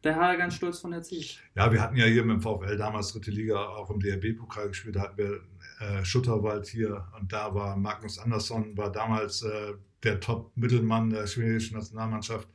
[0.00, 1.38] da hat er ganz stolz von erzählt.
[1.54, 4.96] Ja, wir hatten ja hier mit dem VfL damals dritte Liga auch im DRB-Pokal gespielt.
[4.96, 5.40] Da hatten wir
[5.80, 11.76] äh, Schutterwald hier und da war Magnus Andersson, war damals äh, der Top-Mittelmann der schwedischen
[11.76, 12.48] Nationalmannschaft.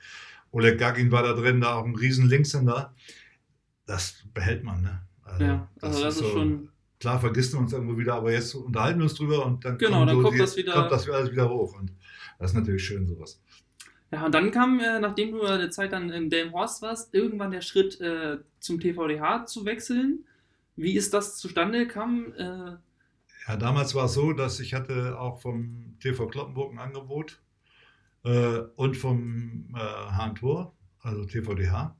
[0.52, 2.94] Oleg Gagin war da drin, da auch ein riesen Linkshänder.
[3.86, 5.02] Das behält man, ne?
[5.24, 9.00] Also, Ja, also das ist schon- Klar vergisst man uns irgendwo wieder, aber jetzt unterhalten
[9.00, 11.50] wir uns drüber und dann, Genau, dann kommt die, das wieder- kommt das alles wieder
[11.50, 11.76] hoch.
[11.76, 11.92] Und
[12.38, 13.42] das ist natürlich schön, sowas.
[14.12, 17.62] Ja, und dann kam, äh, nachdem du eine Zeit dann in Delmhorst warst, irgendwann der
[17.62, 20.26] Schritt äh, zum TVDH zu wechseln.
[20.76, 22.34] Wie ist das zustande gekommen?
[22.36, 22.76] Äh,
[23.52, 27.42] Ja, damals war es so, dass ich hatte auch vom TV Kloppenburg ein Angebot
[28.24, 31.94] äh, und vom äh, Hahn Tor, also TVDH,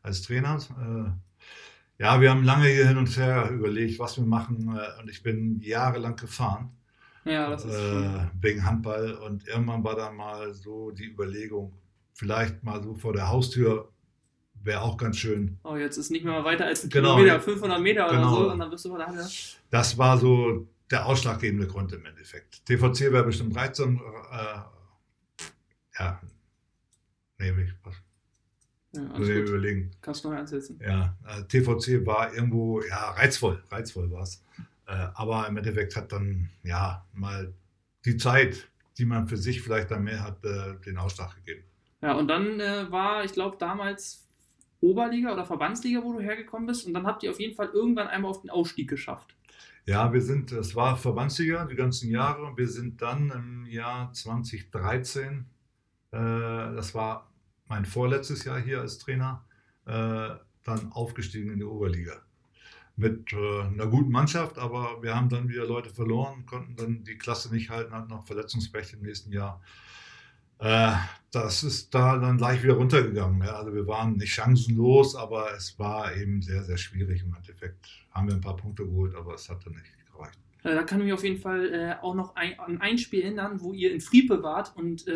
[0.00, 0.56] als Trainer.
[0.80, 5.10] Äh, ja, wir haben lange hier hin und her überlegt, was wir machen äh, und
[5.10, 6.70] ich bin jahrelang gefahren
[7.26, 11.74] ja, das ist äh, wegen Handball und irgendwann war dann mal so die Überlegung,
[12.14, 13.90] vielleicht mal so vor der Haustür
[14.62, 15.58] wäre auch ganz schön.
[15.64, 17.16] Oh, jetzt ist nicht mehr weiter als ein Genau.
[17.16, 18.36] Kilometer, 500 Meter oder Genau.
[18.36, 19.28] so und dann bist du der Halle.
[19.68, 22.64] Das war so der ausschlaggebende Grund im Endeffekt.
[22.66, 24.00] TVC wäre bestimmt reizend.
[24.00, 24.58] Äh,
[25.98, 26.20] ja,
[27.38, 27.94] nee, ich was,
[28.92, 29.48] Ja, muss ich alles gut.
[29.48, 29.90] überlegen.
[30.00, 30.80] Kannst du noch einsetzen.
[30.84, 34.42] Ja, äh, TVC war irgendwo, ja, reizvoll, reizvoll war es.
[34.86, 37.52] Äh, aber im Endeffekt hat dann, ja, mal
[38.04, 38.68] die Zeit,
[38.98, 41.64] die man für sich vielleicht dann mehr hat, äh, den Ausschlag gegeben.
[42.02, 44.26] Ja, und dann äh, war, ich glaube, damals
[44.80, 46.86] Oberliga oder Verbandsliga, wo du hergekommen bist.
[46.86, 49.34] Und dann habt ihr auf jeden Fall irgendwann einmal auf den Ausstieg geschafft.
[49.86, 52.56] Ja, wir sind, es war Verbandsliga die ganzen Jahre.
[52.56, 55.44] Wir sind dann im Jahr 2013,
[56.10, 57.30] äh, das war
[57.66, 59.44] mein vorletztes Jahr hier als Trainer,
[59.84, 60.30] äh,
[60.62, 62.14] dann aufgestiegen in die Oberliga.
[62.96, 67.18] Mit äh, einer guten Mannschaft, aber wir haben dann wieder Leute verloren, konnten dann die
[67.18, 69.60] Klasse nicht halten, hatten noch Verletzungspech im nächsten Jahr.
[70.58, 70.92] Äh,
[71.30, 73.42] das ist da dann gleich wieder runtergegangen.
[73.42, 77.86] Also wir waren nicht chancenlos, aber es war eben sehr, sehr schwierig im Endeffekt.
[78.12, 80.38] Haben wir ein paar Punkte geholt, aber es hat dann nicht gereicht.
[80.62, 83.22] Äh, da kann ich mich auf jeden Fall äh, auch noch ein, an ein Spiel
[83.22, 85.06] erinnern, wo ihr in Friepe wart und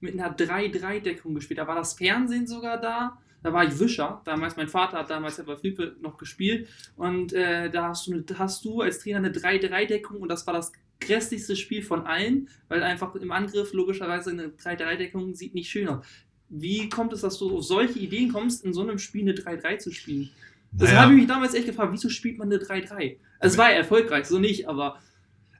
[0.00, 1.58] mit einer 3-3-Deckung gespielt.
[1.58, 3.18] Da war das Fernsehen sogar da.
[3.42, 4.22] Da war ich Wischer.
[4.24, 6.68] Damals, mein Vater hat damals ja bei Friepe noch gespielt.
[6.96, 11.56] Und da hast du, hast du als Trainer eine 3-3-Deckung und das war das grässlichste
[11.56, 16.04] Spiel von allen, weil einfach im Angriff logischerweise eine 3-3-Deckung sieht nicht schön aus.
[16.48, 19.78] Wie kommt es, dass du auf solche Ideen kommst, in so einem Spiel eine 3-3
[19.78, 20.30] zu spielen?
[20.72, 23.16] Das Naja, habe ich mich damals echt gefragt, wieso spielt man eine 3-3?
[23.40, 24.98] Also es war ja erfolgreich, so nicht, aber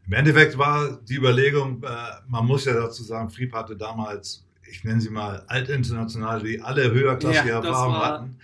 [0.06, 1.88] Im Endeffekt war die Überlegung, äh,
[2.28, 6.90] man muss ja dazu sagen, Friep hatte damals, ich nenne sie mal altinternational, die alle
[6.92, 8.38] höherklassige Ja, Erfahrung war- hatten.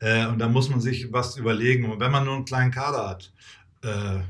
[0.00, 1.90] Äh, und da muss man sich was überlegen.
[1.90, 3.32] Und wenn man nur einen kleinen Kader hat,
[3.82, 4.20] äh,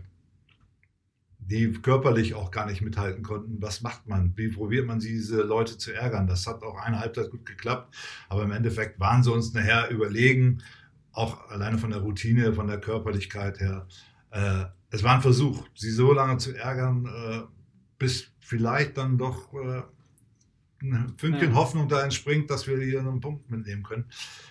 [1.46, 4.33] die körperlich auch gar nicht mithalten konnten, was macht man?
[4.37, 6.26] Wie probiert man diese Leute zu ärgern?
[6.26, 7.94] Das hat auch eine Halbzeit gut geklappt,
[8.28, 10.62] aber im Endeffekt waren sie uns nachher überlegen,
[11.12, 13.87] auch alleine von der Routine, von der Körperlichkeit her.
[14.30, 17.42] Äh, es war ein Versuch, sie so lange zu ärgern, äh,
[17.98, 19.83] bis vielleicht dann doch äh,
[20.92, 21.57] ein Fünkchen Ja.
[21.57, 24.05] Hoffnung da entspringt, dass wir hier einen Punkt mitnehmen können.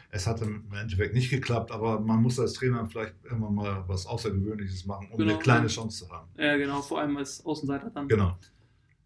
[0.10, 4.06] Es hat im Endeffekt nicht geklappt, aber man muss als Trainer vielleicht immer mal was
[4.06, 5.32] Außergewöhnliches machen, um Genau.
[5.32, 6.30] eine kleine Chance zu haben.
[6.38, 8.08] Ja, genau, vor allem als Außenseiter dann.
[8.08, 8.38] Genau.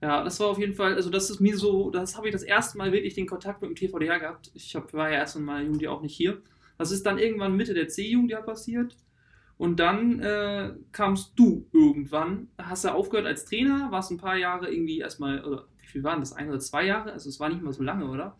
[0.02, 2.44] Ja, das war auf jeden Fall, also das ist mir so, das habe ich das
[2.44, 4.52] erste Mal wirklich den Kontakt mit dem TVDR gehabt.
[4.54, 6.42] Ich hab, war ja erst in meiner Jugend auch nicht hier.
[6.78, 8.96] Das ist dann irgendwann Mitte der C-Jugend ja passiert.
[9.58, 14.72] Und dann äh, kamst du irgendwann, hast du aufgehört als Trainer, warst ein paar Jahre
[14.72, 17.14] irgendwie erstmal, oder wie viel waren das, ein oder zwei Jahre?
[17.14, 18.36] Also es war nicht mal so lange, oder?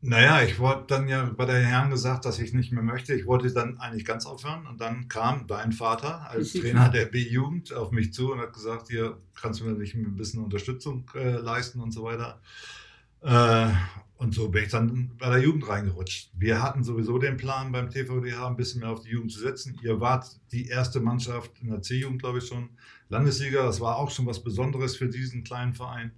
[0.00, 3.14] Naja, ich wurde dann ja bei der Herren gesagt, dass ich nicht mehr möchte.
[3.14, 4.66] Ich wollte dann eigentlich ganz aufhören.
[4.66, 8.88] Und dann kam dein Vater als Trainer der B-Jugend auf mich zu und hat gesagt,
[8.88, 12.42] hier kannst du mir nicht ein bisschen Unterstützung äh, leisten und so weiter.
[13.22, 13.70] Äh,
[14.16, 16.32] und so bin ich dann bei der Jugend reingerutscht.
[16.36, 19.78] Wir hatten sowieso den Plan beim TVDH ein bisschen mehr auf die Jugend zu setzen.
[19.82, 22.68] Ihr wart die erste Mannschaft in der C-Jugend, glaube ich schon,
[23.08, 23.64] Landesliga.
[23.64, 26.12] Das war auch schon was Besonderes für diesen kleinen Verein.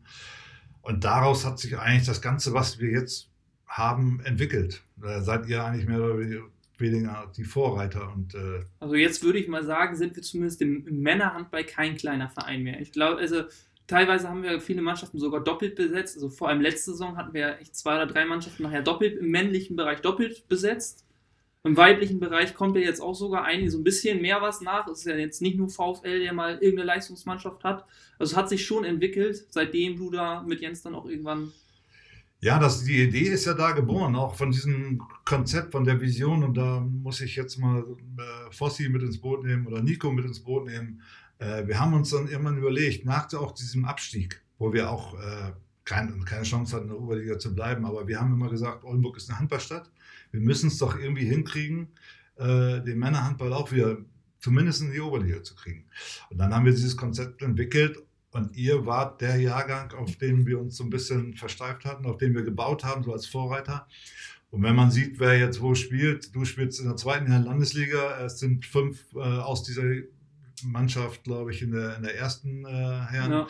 [0.86, 3.28] Und daraus hat sich eigentlich das Ganze, was wir jetzt
[3.66, 4.82] haben, entwickelt.
[4.96, 6.18] Da seid ihr eigentlich mehr oder
[6.78, 8.12] weniger die Vorreiter.
[8.12, 12.28] Und äh, Also jetzt würde ich mal sagen, sind wir zumindest im, Männerhandball kein kleiner
[12.28, 12.80] Verein mehr.
[12.80, 13.42] Ich glaube, also
[13.88, 16.14] teilweise haben wir viele Mannschaften sogar doppelt besetzt.
[16.16, 19.28] Also vor allem letzte Saison hatten wir echt zwei oder drei Mannschaften nachher doppelt im
[19.32, 21.04] männlichen Bereich doppelt besetzt.
[21.66, 24.86] Im weiblichen Bereich kommt ja jetzt auch sogar einige so ein bisschen mehr was nach.
[24.86, 27.84] Es ist ja jetzt nicht nur VfL, der mal irgendeine Leistungsmannschaft hat.
[28.20, 31.50] Also es hat sich schon entwickelt, seitdem du da mit Jens dann auch irgendwann.
[32.40, 36.44] ja, das, die Idee ist ja da geboren, auch von diesem Konzept, von der Vision.
[36.44, 40.24] Und da muss ich jetzt mal äh, Fossi mit ins Boot nehmen oder Nico mit
[40.24, 41.02] ins Boot nehmen.
[41.40, 45.50] Äh, wir haben uns dann irgendwann überlegt, nach auch diesem Abstieg, wo wir auch äh,
[45.84, 49.16] kein, keine Chance hatten, in der Oberliga zu bleiben, aber wir haben immer gesagt, Oldenburg
[49.16, 49.90] ist eine Handballstadt.
[50.32, 51.88] Wir müssen es doch irgendwie hinkriegen,
[52.36, 53.98] äh, den Männerhandball auch wieder
[54.38, 55.86] zumindest in die Oberliga zu kriegen.
[56.30, 57.98] Und dann haben wir dieses Konzept entwickelt
[58.30, 62.18] und ihr wart der Jahrgang, auf den wir uns so ein bisschen versteift hatten, auf
[62.18, 63.88] den wir gebaut haben, so als Vorreiter.
[64.50, 68.38] Und wenn man sieht, wer jetzt wo spielt, du spielst in der zweiten Landesliga, es
[68.38, 69.84] sind fünf äh, aus dieser
[70.64, 73.32] Mannschaft, glaube ich, in der, in der ersten äh, Herren.
[73.32, 73.46] Ja.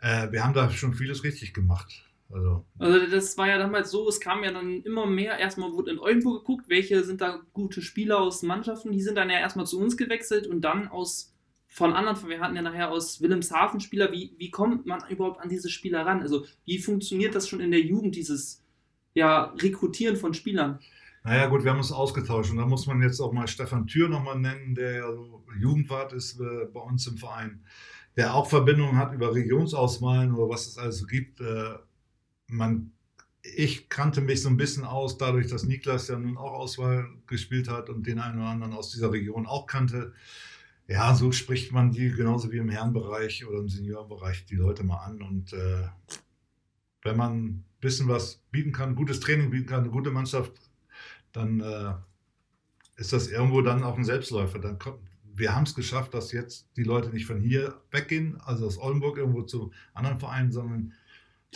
[0.00, 2.05] Äh, wir haben da schon vieles richtig gemacht.
[2.30, 5.92] Also, Also das war ja damals so, es kam ja dann immer mehr, erstmal wurde
[5.92, 9.66] in Oldenburg geguckt, welche sind da gute Spieler aus Mannschaften, die sind dann ja erstmal
[9.66, 11.32] zu uns gewechselt und dann aus
[11.68, 15.48] von anderen, wir hatten ja nachher aus Wilhelmshaven Spieler, wie, wie kommt man überhaupt an
[15.48, 16.22] diese Spieler ran?
[16.22, 18.64] Also wie funktioniert das schon in der Jugend, dieses
[19.14, 20.78] ja, Rekrutieren von Spielern?
[21.26, 24.08] naja, gut, wir haben uns ausgetauscht und da muss man jetzt auch mal Stefan Thür
[24.08, 25.12] nochmal nennen, der
[25.58, 27.64] Jugendwart ist äh, bei uns im Verein,
[28.16, 31.40] der auch Verbindungen hat über Regionsauswahlen oder was es also gibt.
[32.48, 32.92] Man,
[33.42, 37.68] ich kannte mich so ein bisschen aus, dadurch, dass Niklas ja nun auch Auswahl gespielt
[37.68, 40.12] hat und den einen oder anderen aus dieser Region auch kannte.
[40.88, 44.98] Ja, so spricht man die genauso wie im Herrenbereich oder im Seniorenbereich die Leute mal
[44.98, 45.20] an.
[45.20, 45.88] Und äh,
[47.02, 50.52] wenn man ein bisschen was bieten kann, gutes Training bieten kann, eine gute Mannschaft,
[51.32, 51.94] dann äh,
[52.96, 54.58] ist das irgendwo dann auch ein Selbstläufer.
[54.60, 55.00] Dann kommt,
[55.34, 59.18] wir haben es geschafft, dass jetzt die Leute nicht von hier weggehen, also aus Oldenburg
[59.18, 60.94] irgendwo zu anderen Vereinen, sondern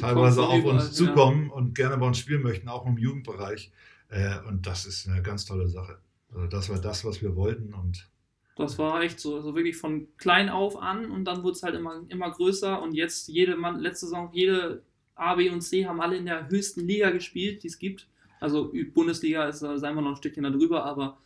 [0.01, 3.73] teilweise auf überall, uns zukommen und gerne bei uns spielen möchten, auch im Jugendbereich.
[4.09, 5.99] Äh, und das ist eine ganz tolle Sache.
[6.33, 7.75] Also das war das, was wir wollten.
[7.75, 8.09] Und
[8.57, 11.75] Das war echt so, also wirklich von klein auf an und dann wurde es halt
[11.75, 14.83] immer, immer größer und jetzt jede Mann, letzte Saison, jede
[15.15, 18.09] A, B und C haben alle in der höchsten Liga gespielt, die es gibt.
[18.41, 21.19] Also Bundesliga ist, da seien wir noch ein Stückchen darüber, aber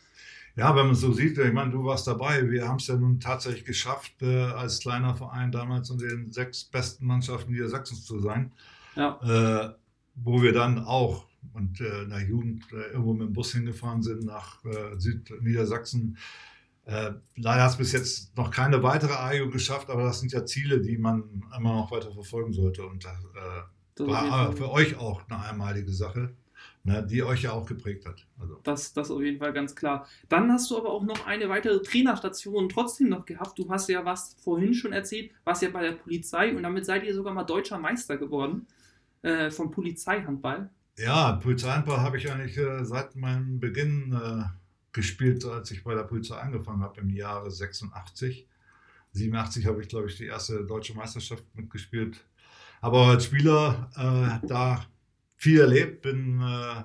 [0.56, 2.48] ja, wenn man so sieht, ich meine, du warst dabei.
[2.48, 6.64] Wir haben es ja nun tatsächlich geschafft, äh, als kleiner Verein damals unter den sechs
[6.64, 8.52] besten Mannschaften Niedersachsens zu sein.
[8.96, 9.74] ja, äh,
[10.16, 14.02] wo wir dann auch und äh, in der Jugend äh, irgendwo mit dem Bus hingefahren
[14.02, 16.16] sind nach äh, Südniedersachsen.
[16.84, 20.44] Äh, leider hat es bis jetzt noch keine weitere AIO geschafft, aber das sind ja
[20.46, 22.86] Ziele, die man immer noch weiter verfolgen sollte.
[22.86, 26.34] Und das war für euch auch eine einmalige Sache,
[26.84, 28.26] ne, die euch ja auch geprägt hat.
[28.38, 30.06] Also, das, das auf jeden Fall ganz klar.
[30.28, 33.58] Dann hast du aber auch noch eine weitere Trainerstation trotzdem noch gehabt.
[33.58, 37.04] Du hast ja was vorhin schon erzählt, warst ja bei der Polizei und damit seid
[37.04, 38.66] ihr sogar mal deutscher Meister geworden
[39.22, 40.70] äh, vom Polizeihandball.
[40.98, 44.44] ja, Polizeihandball habe ich eigentlich äh, seit meinem Beginn äh,
[44.92, 48.46] gespielt, als ich bei der Polizei angefangen habe im Jahre 86.
[49.12, 52.24] 87 habe ich, glaube ich, die erste deutsche Meisterschaft mitgespielt.
[52.80, 54.84] Aber als Spieler äh, da
[55.44, 56.82] viel erlebt, bin äh,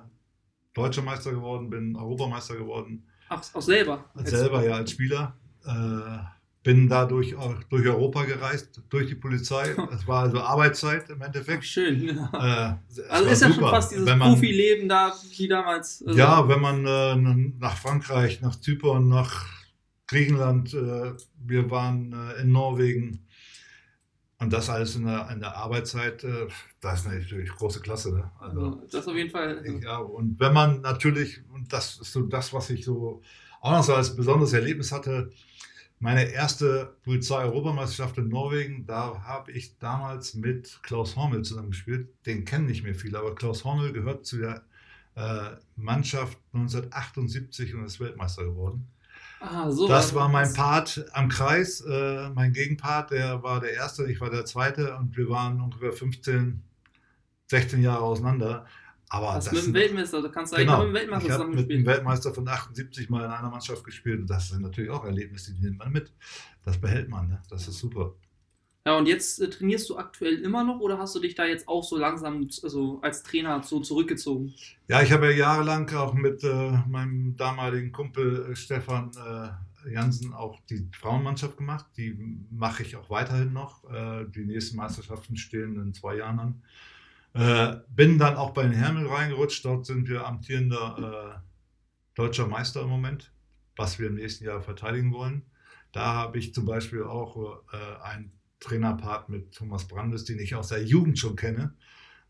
[0.74, 4.04] deutscher Meister geworden, bin Europameister geworden, Ach, auch selber.
[4.14, 5.34] als selber ja als Spieler.
[5.64, 6.18] Äh,
[6.62, 9.74] bin dadurch auch durch Europa gereist, durch die Polizei.
[9.94, 11.64] Es war also Arbeitszeit im Ach, Endeffekt.
[11.64, 12.08] schön.
[12.08, 12.74] Äh,
[13.08, 13.70] Also ist ja schon super.
[13.70, 16.04] fast dieses man- Profileben da, wie damals.
[16.06, 17.16] Also, Ja, wenn man äh,
[17.58, 19.46] nach Frankreich, nach Zypern, nach
[20.06, 21.12] Griechenland, äh,
[21.46, 23.20] wir waren äh, in Norwegen
[24.40, 26.48] und das alles in der, in der Arbeitszeit, äh,
[26.80, 28.12] das ist natürlich große Klasse.
[28.12, 28.30] Ne?
[28.38, 29.58] Also, das auf jeden Fall.
[29.58, 33.22] Also, ja, und wenn man natürlich, und das ist so das, was ich so
[33.60, 35.30] auch noch so als besonderes Erlebnis hatte,
[35.98, 42.08] meine erste Polizei-Europameisterschaft in Norwegen, da habe ich damals mit Klaus Hormel zusammengespielt.
[42.24, 44.62] Den kennen nicht mehr viele, aber Klaus Hormel gehört zu der
[45.16, 48.88] äh, Mannschaft 1978 und ist Weltmeister geworden.
[49.40, 50.52] Ah, so Das war mein.
[50.52, 51.80] Part am Kreis.
[51.80, 55.92] Äh, mein Gegenpart, der war der Erste, ich war der Zweite und wir waren ungefähr
[55.92, 56.62] 15,
[57.48, 58.66] 16 Jahre auseinander.
[59.12, 60.74] Aber Das das mit dem Weltmeister, du kannst sagen, Genau.
[60.74, 61.86] ich habe mit dem Weltmeister ich habe zusammen mit dem.
[61.86, 65.60] Weltmeister von 78 mal in einer Mannschaft gespielt und das sind natürlich auch Erlebnisse, die
[65.60, 66.12] nimmt man mit.
[66.64, 67.42] Das behält man, ne?
[67.50, 68.14] das ist super.
[68.86, 71.68] Ja, und jetzt äh, trainierst du aktuell immer noch oder hast du dich da jetzt
[71.68, 74.54] auch so langsam also als Trainer so zurückgezogen?
[74.88, 80.32] Ja, ich habe ja jahrelang auch mit äh, meinem damaligen Kumpel äh, Stefan äh, Jansen
[80.32, 81.86] auch die Frauenmannschaft gemacht.
[81.98, 82.16] Die
[82.50, 83.84] mache ich auch weiterhin noch.
[83.90, 86.62] Äh, die nächsten Meisterschaften stehen in zwei Jahren an.
[87.34, 89.62] Äh, bin dann auch bei den Hermel reingerutscht.
[89.62, 91.42] Dort sind wir amtierender
[92.14, 93.30] deutscher Meister im Moment,
[93.76, 95.42] was wir im nächsten Jahr verteidigen wollen.
[95.92, 97.62] Da habe ich zum Beispiel auch
[98.02, 101.74] einen Trainerpart mit Thomas Brandes, den ich aus der Jugend schon kenne.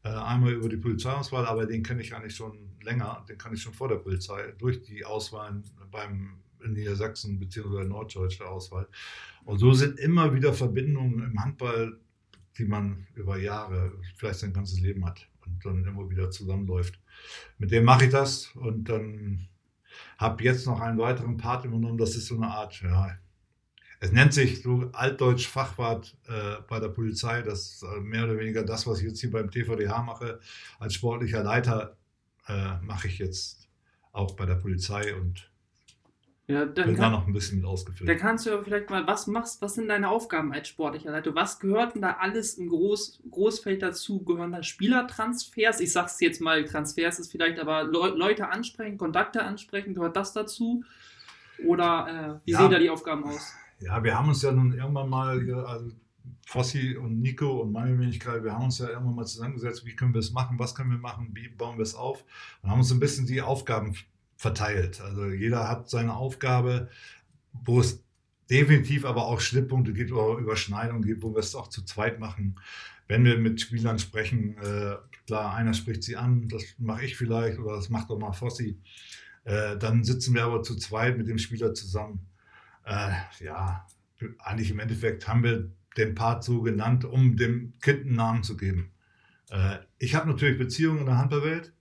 [0.02, 3.24] Äh, einmal über die Polizeiauswahl, aber den kenne ich eigentlich schon länger.
[3.28, 7.84] Den kann ich schon vor der Polizei durch die Auswahlen beim Niedersachsen bzw.
[7.84, 8.88] norddeutsche Auswahl.
[9.44, 11.98] Und so sind immer wieder Verbindungen im Handball,
[12.58, 16.98] die man über Jahre, vielleicht sein ganzes Leben hat und dann immer wieder zusammenläuft.
[17.58, 19.48] Mit dem mache ich das und dann
[20.18, 21.98] habe jetzt noch einen weiteren Part übernommen.
[21.98, 23.18] Das ist so eine Art, ja,
[24.00, 27.42] es nennt sich so altdeutsch Fachwart äh, bei der Polizei.
[27.42, 30.40] Das ist äh, mehr oder weniger das, was ich jetzt hier beim TVDH mache.
[30.78, 31.96] Als sportlicher Leiter
[32.48, 33.68] äh, mache ich jetzt
[34.12, 35.50] auch bei der Polizei und
[36.48, 38.08] Ja, dann, bin da kann, noch ein bisschen mit ausgefüllt.
[38.10, 41.34] dann kannst du ja vielleicht mal, was machst, was sind deine Aufgaben als sportlicher Leiter?
[41.34, 44.24] Was gehört denn da alles im Groß, Großfeld dazu?
[44.24, 45.78] Gehören da Spielertransfers?
[45.80, 50.32] Ich sag's jetzt mal, Transfers ist vielleicht, aber Le Leute ansprechen, Kontakte ansprechen, gehört das
[50.32, 50.84] dazu?
[51.56, 52.58] Oder äh, wie Ja.
[52.58, 53.59] sehen da die Aufgaben aus?
[53.80, 55.90] Ja, wir haben uns ja nun irgendwann mal, ge- also
[56.46, 60.12] Fossi und Nico und meine Wenigkeit, wir haben uns ja immer mal zusammengesetzt, wie können
[60.14, 62.24] wir es machen, was können wir machen, wie bauen wir es auf
[62.62, 63.94] und haben uns ein bisschen die Aufgaben
[64.36, 65.00] verteilt.
[65.00, 66.88] Also jeder hat seine Aufgabe,
[67.52, 68.02] wo es
[68.50, 72.58] definitiv aber auch Schnittpunkte gibt oder Überschneidungen gibt, wo wir es auch zu zweit machen.
[73.08, 77.58] Wenn wir mit Spielern sprechen, äh, klar, einer spricht sie an, das mache ich vielleicht
[77.58, 78.78] oder das macht auch mal Fossi.
[79.44, 82.26] Äh, dann sitzen wir aber zu zweit mit dem Spieler zusammen.
[82.90, 83.86] Äh, ja,
[84.40, 88.56] eigentlich im Endeffekt haben wir den Part so genannt, um dem Kind einen Namen zu
[88.56, 88.90] geben.
[89.50, 91.72] Äh, ich habe natürlich Beziehungen in der Handballwelt,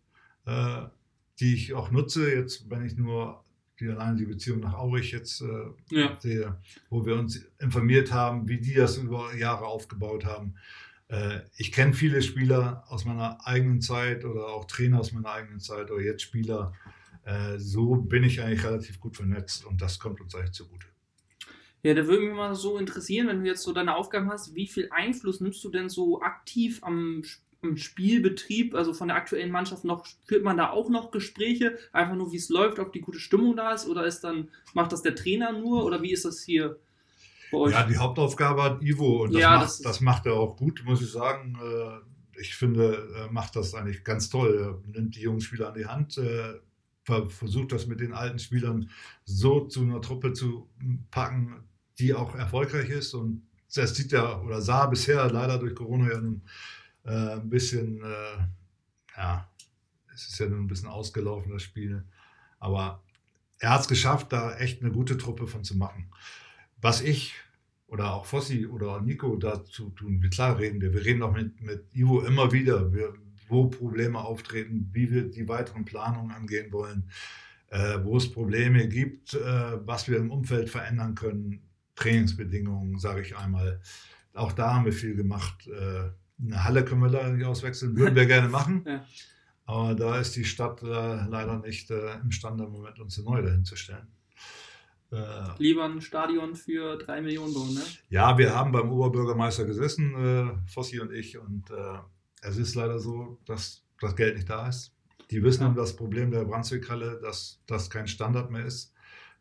[0.45, 0.84] äh,
[1.39, 3.43] die ich auch nutze, jetzt wenn ich nur
[3.80, 6.18] die alleine die Beziehung nach Aurich jetzt äh, Ja.
[6.20, 10.55] sehe, wo wir uns informiert haben, wie die das über Jahre aufgebaut haben.
[11.07, 15.60] Äh, ich kenne viele Spieler aus meiner eigenen Zeit oder auch Trainer aus meiner eigenen
[15.60, 16.74] Zeit oder jetzt Spieler.
[17.24, 20.88] Äh, so bin ich eigentlich relativ gut vernetzt und das kommt uns eigentlich zugute.
[21.84, 24.68] Ja, da würde mich mal so interessieren, wenn du jetzt so deine Aufgaben hast, wie
[24.68, 27.24] viel Einfluss nimmst du denn so aktiv am,
[27.62, 32.16] am Spielbetrieb, also von der aktuellen Mannschaft noch, führt man da auch noch Gespräche, einfach
[32.16, 35.04] nur wie es läuft, ob die gute Stimmung da ist oder ist dann, macht das
[35.04, 36.80] der Trainer nur oder wie ist das hier
[37.52, 37.74] bei euch?
[37.74, 40.84] Ja, die Hauptaufgabe hat Ivo und das, Ja, macht, das das, macht er auch gut,
[40.86, 41.58] muss ich sagen.
[41.62, 42.00] Äh,
[42.42, 44.82] Ich finde, er macht das eigentlich ganz toll.
[44.86, 46.54] Er nimmt die jungen Spieler an die Hand, äh,
[47.04, 48.90] ver- versucht das mit den alten Spielern
[49.26, 50.70] so zu einer Truppe zu
[51.12, 51.66] packen,
[52.00, 53.14] die auch erfolgreich ist.
[53.14, 56.41] Und das sieht ja oder sah bisher leider durch Corona ja nun
[57.06, 59.50] äh, ein bisschen, äh, ja,
[60.14, 62.04] es ist ja nun ein bisschen ausgelaufen, das Spiel.
[62.60, 63.04] Aber
[63.60, 66.10] er hat es geschafft, da echt eine gute Truppe von zu machen.
[66.82, 67.36] Was ich
[67.88, 70.93] oder auch Fossi oder Nico dazu tun, wir klar reden wir.
[70.93, 73.14] Wir reden auch mit, mit Ivo immer wieder, wir,
[73.47, 77.10] wo Probleme auftreten, wie wir die weiteren Planungen angehen wollen,
[77.68, 81.68] äh, wo es Probleme gibt, äh, was wir im Umfeld verändern können,
[82.00, 83.82] Trainingsbedingungen, sage ich einmal.
[84.34, 85.68] Auch da haben wir viel gemacht.
[85.68, 86.10] Äh,
[86.41, 88.84] eine Halle können wir leider nicht auswechseln, würden wir gerne machen.
[88.88, 89.06] Ja.
[89.66, 93.43] Aber da ist die Stadt äh, leider nicht äh, imstande, im Moment uns eine neue
[93.43, 94.08] dahin zu stellen.
[95.58, 97.82] Lieber ein Stadion für drei Millionen bauen, ne?
[98.10, 101.64] ja, wir haben beim Oberbürgermeister gesessen, Fossi und ich, und
[102.43, 104.93] es ist leider so, dass das Geld nicht da ist.
[105.32, 108.93] Die wissen um das Problem der Brunswick-Halle, dass das kein Standard mehr ist.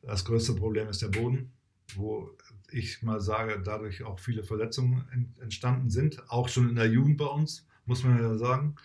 [0.02, 1.52] Das größte Problem ist der Boden,
[1.94, 2.30] wo
[2.70, 7.16] ich mal sage, dadurch auch viele Verletzungen en- entstanden sind, auch schon in der Jugend
[7.18, 8.76] bei uns, muss man ja sagen.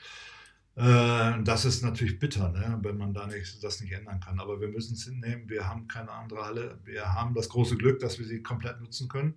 [0.76, 4.40] Äh, das ist natürlich bitter, ne, wenn man da nicht, das nicht ändern kann.
[4.40, 5.48] Aber wir müssen es hinnehmen.
[5.50, 6.80] Wir haben keine andere Halle.
[6.84, 9.36] Wir haben das große Glück, dass wir sie komplett nutzen können.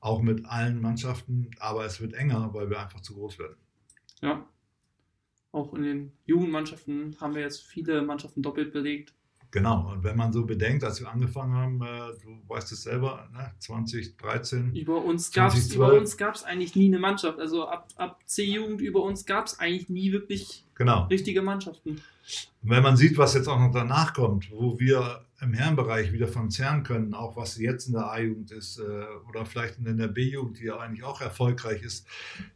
[0.00, 1.50] Auch mit allen Mannschaften.
[1.60, 3.56] Aber es wird enger, weil wir einfach zu groß werden.
[4.20, 4.48] Ja.
[5.52, 9.14] Auch in den Jugendmannschaften haben wir jetzt viele Mannschaften doppelt belegt.
[9.50, 9.92] Genau.
[9.92, 13.50] Und wenn man so bedenkt, als wir angefangen haben, äh, du weißt es selber, ne,
[13.58, 14.74] 2013.
[14.74, 15.74] Über uns gab es 2012.
[15.76, 17.38] über uns gab's eigentlich nie eine Mannschaft.
[17.38, 21.06] Also ab, ab C-Jugend über uns gab es eigentlich nie wirklich Genau.
[21.06, 22.00] richtige Mannschaften.
[22.62, 26.28] Und wenn man sieht, was jetzt auch noch danach kommt, wo wir im Herrenbereich wieder
[26.28, 30.08] von zerren können, auch was jetzt in der A-Jugend ist äh, oder vielleicht in der
[30.08, 32.06] B-Jugend, die ja eigentlich auch erfolgreich ist,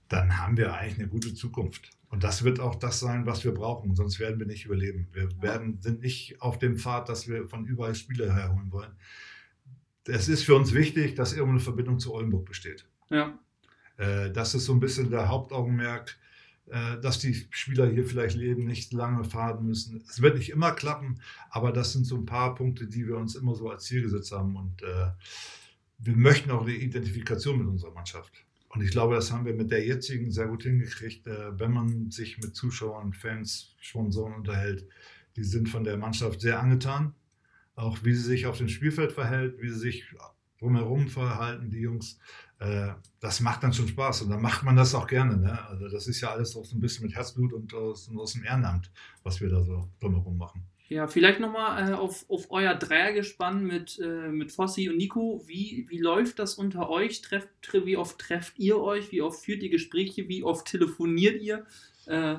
[0.08, 1.90] dann haben wir eigentlich eine gute Zukunft.
[2.12, 5.08] Und das wird auch das sein, was wir brauchen, sonst werden wir nicht überleben.
[5.12, 8.92] Wir werden, sind nicht auf dem Pfad, dass wir von überall Spieler herholen wollen.
[10.04, 12.86] Es ist für uns wichtig, dass irgendeine Verbindung zu Oldenburg besteht.
[13.08, 13.38] Ja.
[13.96, 16.18] Äh, Das ist so ein bisschen der Hauptaugenmerk,
[16.66, 20.04] äh, dass die Spieler hier vielleicht leben, nicht lange fahren müssen.
[20.06, 23.36] Es wird nicht immer klappen, aber das sind so ein paar Punkte, die wir uns
[23.36, 24.54] immer so als Ziel gesetzt haben.
[24.56, 25.12] Und äh,
[25.96, 28.44] wir möchten auch die Identifikation mit unserer Mannschaft.
[28.72, 32.10] Und ich glaube, das haben wir mit der jetzigen sehr gut hingekriegt, äh, wenn man
[32.10, 34.88] sich mit Zuschauern, Fans, Sponsoren unterhält.
[35.36, 37.14] Die sind von der Mannschaft sehr angetan.
[37.74, 40.14] Auch wie sie sich auf dem Spielfeld verhält, wie sie sich
[40.58, 42.18] drumherum verhalten, die Jungs
[42.62, 45.36] äh, das macht dann schon Spaß und dann macht man das auch gerne.
[45.36, 45.66] Ne?
[45.66, 48.44] Also das ist ja alles auch so ein bisschen mit Herzblut und aus, aus dem
[48.44, 48.90] Ehrenamt,
[49.24, 50.64] was wir da so drumherum machen.
[50.92, 55.42] Ja, vielleicht nochmal äh, auf, auf euer Dreiergespann mit, äh, mit Fossi und Nico.
[55.46, 57.22] Wie, wie läuft das unter euch?
[57.22, 59.10] Trefft, tre- wie oft trefft ihr euch?
[59.12, 60.28] Wie oft führt ihr Gespräche?
[60.28, 61.64] Wie oft telefoniert ihr?
[62.06, 62.36] Äh,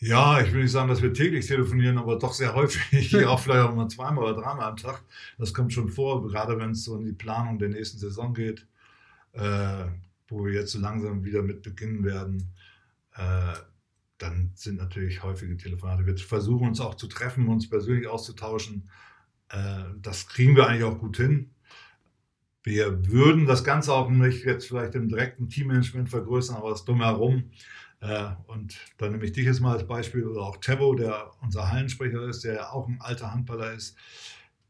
[0.00, 3.12] Ja, ich will nicht sagen, dass wir täglich telefonieren, aber doch sehr häufig.
[3.12, 5.02] Ja, auch vielleicht auch mal zweimal oder dreimal am Tag.
[5.38, 8.66] Das kommt schon vor, gerade wenn es so in die Planung der nächsten Saison geht,
[9.34, 9.86] äh,
[10.28, 12.50] wo wir jetzt so langsam wieder mit beginnen werden.
[14.24, 16.06] Dann sind natürlich häufige Telefonate.
[16.06, 18.88] Wir versuchen uns auch zu treffen, uns persönlich auszutauschen.
[19.50, 21.50] Äh, das kriegen wir eigentlich auch gut hin.
[22.62, 27.50] Wir würden das Ganze auch nicht jetzt vielleicht im direkten Teammanagement vergrößern, aber das Drumherum.
[28.00, 31.70] Äh, und dann nehme ich dich jetzt mal als Beispiel oder auch Tevo, der unser
[31.70, 33.94] Hallensprecher ist, der ja auch ein alter Handballer ist.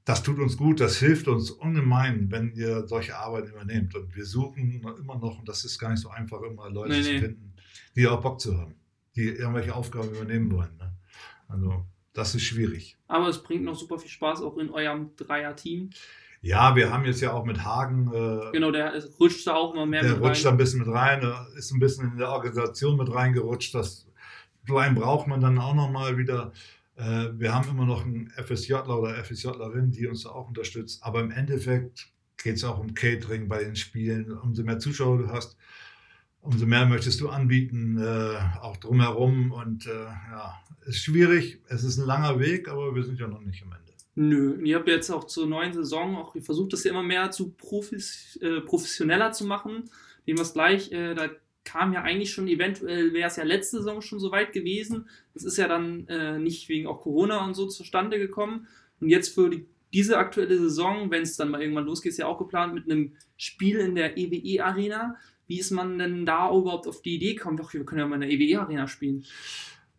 [0.04, 3.94] das tut uns gut, das hilft uns ungemein, wenn ihr solche Arbeit übernehmt.
[3.94, 7.02] Und wir suchen immer noch, und das ist gar nicht so einfach, immer Leute Nee,
[7.02, 7.54] zu finden,
[7.96, 8.74] die auch Bock zu haben,
[9.16, 10.76] die irgendwelche Aufgaben übernehmen wollen.
[10.78, 10.92] Ne?
[11.48, 12.96] Also das ist schwierig.
[13.08, 15.90] Aber es bringt noch super viel Spaß auch in eurem Dreier-Team.
[16.42, 19.86] Ja, wir haben jetzt ja auch mit Hagen, äh, Genau, der rutscht da auch immer
[19.86, 20.54] mehr der mit rutscht da rein.
[20.54, 23.74] ein bisschen mit rein, der ist ein bisschen in der Organisation mit reingerutscht.
[23.74, 24.06] Das
[24.66, 26.52] so einen braucht man dann auch nochmal wieder.
[26.96, 31.02] Äh, wir haben immer noch einen FSJler oder FSJlerin, die uns da auch unterstützt.
[31.02, 32.08] Aber im Endeffekt
[32.42, 34.30] geht es auch um Catering bei den Spielen.
[34.32, 35.56] Umso mehr Zuschauer du hast,
[36.44, 39.50] umso mehr möchtest du anbieten, äh, auch drumherum.
[39.52, 41.60] Und äh, ja, ist schwierig.
[41.68, 43.84] Es ist ein langer Weg, aber wir sind ja noch nicht am Ende.
[44.16, 47.52] Nö, ihr habt jetzt auch zur neuen Saison auch versucht, das ja immer mehr zu
[47.52, 49.90] profis, äh, professioneller zu machen.
[50.28, 51.30] Dem was gleich, äh, da
[51.64, 55.08] kam ja eigentlich schon, eventuell wäre es ja letzte Saison schon so weit gewesen.
[55.32, 58.68] Das ist ja dann äh, nicht wegen auch Corona und so zustande gekommen.
[59.00, 62.26] Und jetzt für die, diese aktuelle Saison, wenn es dann mal irgendwann losgeht, ist ja
[62.26, 65.16] auch geplant mit einem Spiel in der EWE-Arena.
[65.46, 67.56] Wie ist man denn da überhaupt auf die Idee gekommen?
[67.56, 69.24] Doch, wir können ja mal in der EWE-Arena spielen.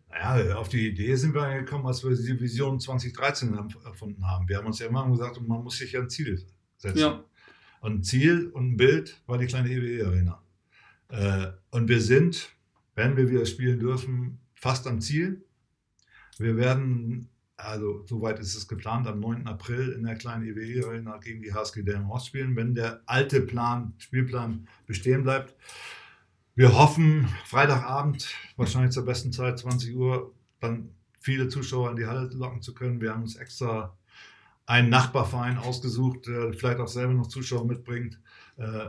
[0.09, 4.47] Naja, auf die Idee sind wir gekommen, als wir die Vision 2013 erfunden haben.
[4.47, 6.45] Wir haben uns ja immer gesagt, man muss sich ja ein Ziel
[6.77, 6.99] setzen.
[6.99, 7.23] Ja.
[7.81, 10.41] Und ein Ziel und ein Bild war die kleine EWE-Arena.
[11.09, 12.49] Äh, und wir sind,
[12.95, 15.45] wenn wir wieder spielen dürfen, fast am Ziel.
[16.37, 17.29] Wir werden,
[17.65, 19.47] also soweit ist es geplant, am 9.
[19.47, 24.67] April in der kleinen EWE-Arena gegen die HSG Delmenhorst spielen, wenn der alte Plan, Spielplan
[24.85, 25.55] bestehen bleibt.
[26.55, 32.29] Wir hoffen, Freitagabend, wahrscheinlich zur besten Zeit, 20 Uhr, dann viele Zuschauer in die Halle
[32.33, 33.01] locken zu können.
[33.01, 33.97] Wir haben uns extra
[34.65, 38.19] einen Nachbarverein ausgesucht, der vielleicht auch selber noch Zuschauer mitbringt.
[38.57, 38.87] Äh,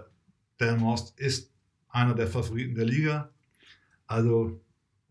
[0.60, 1.52] Delmenhorst ist
[1.88, 3.30] einer der Favoriten der Liga.
[4.06, 4.60] Also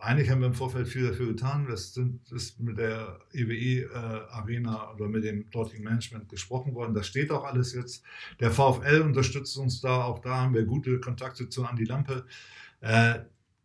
[0.05, 1.67] eigentlich haben wir im Vorfeld viel dafür getan.
[1.67, 6.93] Das sind, ist mit der EWE-Arena oder mit dem dortigen Management gesprochen worden.
[6.93, 8.03] Das steht auch alles jetzt.
[8.39, 10.03] Der VfL unterstützt uns da.
[10.03, 12.25] Auch da haben wir gute Kontakte zu Andi Lampe.
[12.81, 13.19] Äh,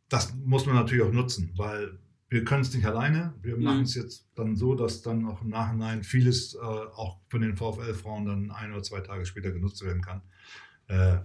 [0.09, 3.35] das muss man natürlich auch nutzen, weil wir können es nicht alleine.
[3.43, 3.63] Wir Mhm.
[3.63, 7.57] machen es jetzt dann so, dass dann auch im Nachhinein vieles äh, auch von den
[7.57, 10.23] VfL-Frauen dann ein oder zwei Tage später genutzt werden kann.
[10.87, 11.19] Äh,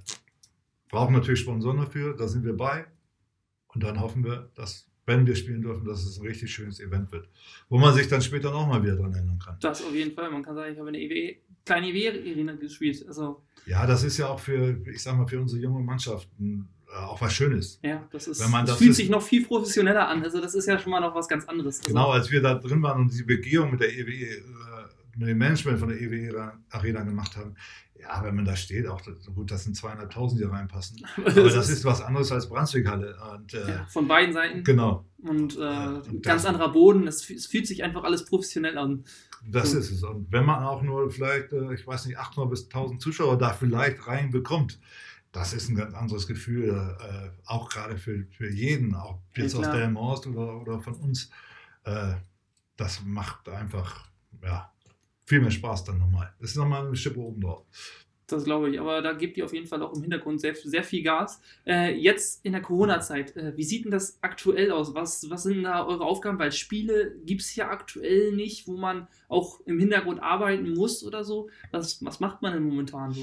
[0.89, 2.86] brauchen natürlich Sponsoren dafür, da sind wir bei.
[3.68, 7.12] Und dann hoffen wir, dass, wenn wir spielen dürfen, dass es ein richtig schönes Event
[7.12, 7.28] wird,
[7.70, 9.56] wo man sich dann später noch mal wieder dran erinnern kann.
[9.62, 10.32] Das auf jeden Fall.
[10.32, 11.36] Man kann sagen, ich habe in der EWE,
[11.66, 13.06] kleine EWE-Arena gespielt.
[13.08, 16.97] Also, Ja, das ist ja auch für, ich sag mal, für unsere junge Mannschaften äh,
[16.97, 17.80] auch was Schönes.
[17.84, 18.39] ja, das ist.
[18.43, 20.24] Wenn man das fühlt ist- sich noch viel professioneller an.
[20.24, 21.80] Also, das ist ja schon mal noch was ganz anderes.
[21.80, 24.41] Also, Genau, als wir da drin waren und die Begehung mit der EWE,
[25.16, 27.55] mit dem Management von der EWE Arena gemacht haben,
[27.99, 29.01] ja, wenn man da steht, auch
[29.34, 31.05] gut, das sind zweieinhalbtausend, die reinpassen.
[31.18, 33.16] Aber das ist was anderes als Brunswick-Halle.
[33.53, 34.63] Äh, ja, von beiden Seiten.
[34.63, 37.07] Genau, Und äh, und ganz das- anderer Boden.
[37.07, 39.05] Es, fü- es fühlt sich einfach alles professionell an.
[39.47, 39.78] das So.
[39.80, 40.03] ist es.
[40.03, 43.53] Und wenn man auch nur vielleicht, äh, ich weiß nicht, 800 bis 1000 Zuschauer da
[43.53, 44.80] vielleicht reinbekommt,
[45.32, 49.55] das ist ein ganz anderes Gefühl, äh, auch gerade für, für jeden, auch Ja, jetzt
[49.55, 49.76] aus klar.
[49.78, 51.30] Delmenhorst oder, oder von uns.
[51.86, 52.16] Äh,
[52.78, 54.09] das macht einfach,
[54.43, 54.70] ja,
[55.26, 56.34] viel mehr Spaß dann nochmal.
[56.40, 57.66] Das ist nochmal eine Schippe oben drauf.
[58.28, 58.80] Das glaube ich.
[58.80, 61.42] Aber da gebt ihr auf jeden Fall auch im Hintergrund sehr, sehr viel Gas.
[61.66, 64.96] Äh, jetzt in der Corona-Zeit, äh, wie sieht denn das aktuell aus?
[64.96, 66.40] Was, was sind da eure Aufgaben?
[66.40, 71.24] Weil Spiele gibt es ja aktuell nicht, wo man auch im Hintergrund arbeiten muss oder
[71.24, 71.50] so.
[71.72, 73.22] Was, was macht man denn momentan so?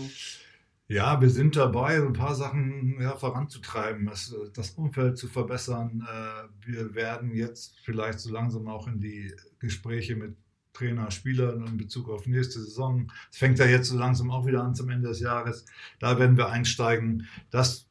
[0.89, 6.07] Ja, wir sind dabei, ein paar Sachen ja, voranzutreiben, das, das Umfeld zu verbessern.
[6.07, 10.37] Äh, Wir werden jetzt vielleicht so langsam auch in die Gespräche mit
[10.73, 13.11] Trainer, Spielern in Bezug auf nächste Saison.
[13.31, 15.67] Es fängt ja jetzt so langsam auch wieder an zum Ende des Jahres.
[15.99, 17.27] Da werden wir einsteigen.
[17.51, 17.89] Das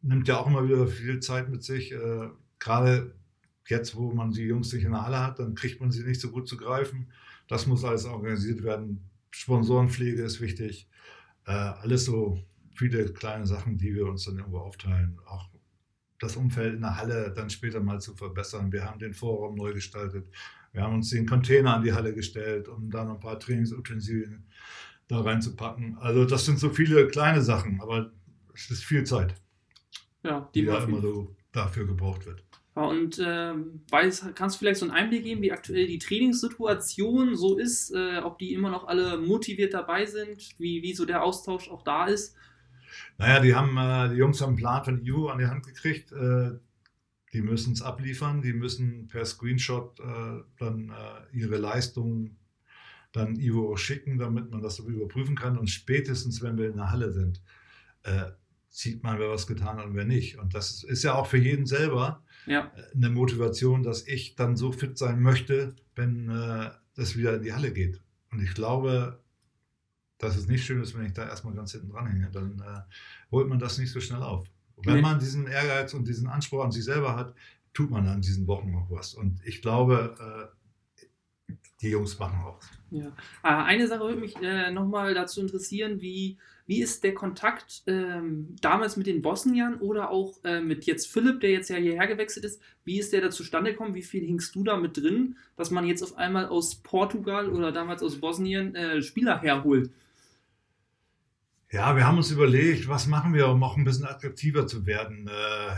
[0.00, 1.92] nimmt ja auch immer wieder viel Zeit mit sich.
[1.92, 2.28] Äh,
[2.58, 3.14] Gerade
[3.68, 6.20] jetzt, wo man die Jungs nicht in der Halle hat, dann kriegt man sie nicht
[6.20, 7.10] so gut zu greifen.
[7.48, 9.10] Das muss alles organisiert werden.
[9.30, 10.88] Sponsorenpflege ist wichtig.
[11.46, 12.38] Äh, alles so
[12.74, 15.18] viele kleine Sachen, die wir uns dann irgendwo aufteilen.
[15.26, 15.48] Auch
[16.18, 18.70] das Umfeld in der Halle dann später mal zu verbessern.
[18.72, 20.28] Wir haben den Vorraum neu gestaltet.
[20.72, 24.46] Wir haben uns den Container an die Halle gestellt, um da noch ein paar Trainingsutensilien
[25.08, 25.98] da reinzupacken.
[25.98, 28.10] Also das sind so viele kleine Sachen, aber
[28.54, 29.34] es ist viel Zeit,
[30.22, 32.44] Ja, die die da immer so dafür gebraucht wird.
[32.74, 37.36] Ja, und ähm, weiß, kannst du vielleicht so einen Einblick geben, wie aktuell die Trainingssituation
[37.36, 41.22] so ist, äh, ob die immer noch alle motiviert dabei sind, wie, wie so der
[41.22, 42.34] Austausch auch da ist?
[43.18, 46.12] Naja, die haben, äh, die Jungs haben einen Plan von EU an die Hand gekriegt.
[47.32, 52.36] Die müssen es abliefern, die müssen per Screenshot äh, dann äh, ihre Leistungen
[53.12, 55.58] dann Ivo schicken, damit man das überprüfen kann.
[55.58, 57.42] Und spätestens, wenn wir in der Halle sind,
[58.02, 58.30] äh,
[58.68, 60.38] sieht man, wer was getan hat und wer nicht.
[60.38, 64.34] Und das ist, ist ja auch für jeden selber Ja, äh, eine Motivation, dass ich
[64.34, 68.02] dann so fit sein möchte, wenn äh, das wieder in die Halle geht.
[68.30, 69.22] Und ich glaube,
[70.16, 72.30] dass es nicht schön ist, wenn ich da erstmal ganz hinten dran hänge.
[72.30, 72.80] Dann äh,
[73.30, 74.46] holt man das nicht so schnell auf.
[74.84, 75.02] Wenn Nee.
[75.02, 77.34] man diesen Ehrgeiz und diesen Anspruch an sich selber hat,
[77.74, 79.14] tut man an diesen Wochen noch was.
[79.14, 80.50] Und ich glaube,
[81.48, 82.60] äh, die Jungs machen auch.
[82.90, 83.12] Ja.
[83.42, 88.54] Ah, Eine Sache würde mich äh, nochmal dazu interessieren, wie, wie ist der Kontakt ähm,
[88.60, 92.44] damals mit den Bosniern oder auch äh, mit jetzt Philipp, der jetzt ja hierher gewechselt
[92.44, 93.94] ist, wie ist der da zustande gekommen?
[93.94, 97.72] Wie viel hingst du da mit drin, dass man jetzt auf einmal aus Portugal oder
[97.72, 99.90] damals aus Bosnien äh, Spieler herholt?
[101.72, 105.26] Ja, wir haben uns überlegt, was machen wir, um auch ein bisschen attraktiver zu werden.
[105.28, 105.74] Äh,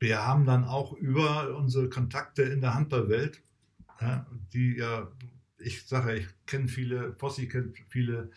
[0.00, 3.42] Wir haben dann auch über unsere Kontakte in der Handballwelt,
[4.00, 5.10] ja, die ja,
[5.58, 8.30] ich sage, ich kenne viele, Fossi kennt viele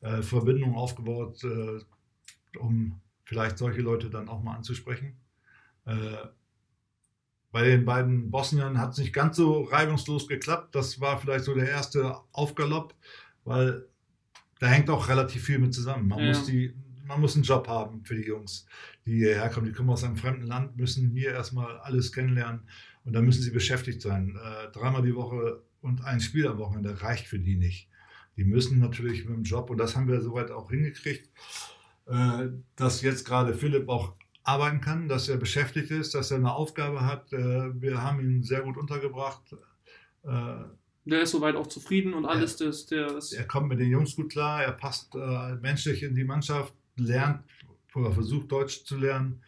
[0.00, 1.80] äh, Verbindungen aufgebaut, äh,
[2.58, 5.16] um vielleicht solche Leute dann auch mal anzusprechen.
[5.86, 6.28] Äh,
[7.52, 10.74] bei den beiden Bosniern hat es nicht ganz so reibungslos geklappt.
[10.74, 12.94] Das war vielleicht so der erste Aufgalopp,
[13.44, 13.86] weil
[14.62, 16.06] da hängt auch relativ viel mit zusammen.
[16.06, 16.28] Man, Ja.
[16.28, 16.72] muss die,
[17.04, 18.64] man muss einen Job haben für die Jungs,
[19.04, 19.66] die hierher kommen.
[19.66, 22.60] Die kommen aus einem fremden Land, müssen hier erstmal alles kennenlernen
[23.04, 24.36] und dann müssen sie beschäftigt sein.
[24.40, 27.88] Äh, dreimal die Woche und ein Spiel am Wochenende reicht für die nicht.
[28.36, 31.28] Die müssen natürlich mit dem Job, und das haben wir soweit auch hingekriegt,
[32.06, 32.46] äh,
[32.76, 37.04] dass jetzt gerade Philipp auch arbeiten kann, dass er beschäftigt ist, dass er eine Aufgabe
[37.04, 37.32] hat.
[37.32, 39.56] Äh, wir haben ihn sehr gut untergebracht.
[41.04, 44.14] Der ist soweit auch zufrieden und alles, das, der ist, er kommt mit den Jungs
[44.14, 47.42] gut klar, er passt äh, menschlich in die Mannschaft, lernt
[47.94, 49.42] oder versucht Deutsch zu lernen.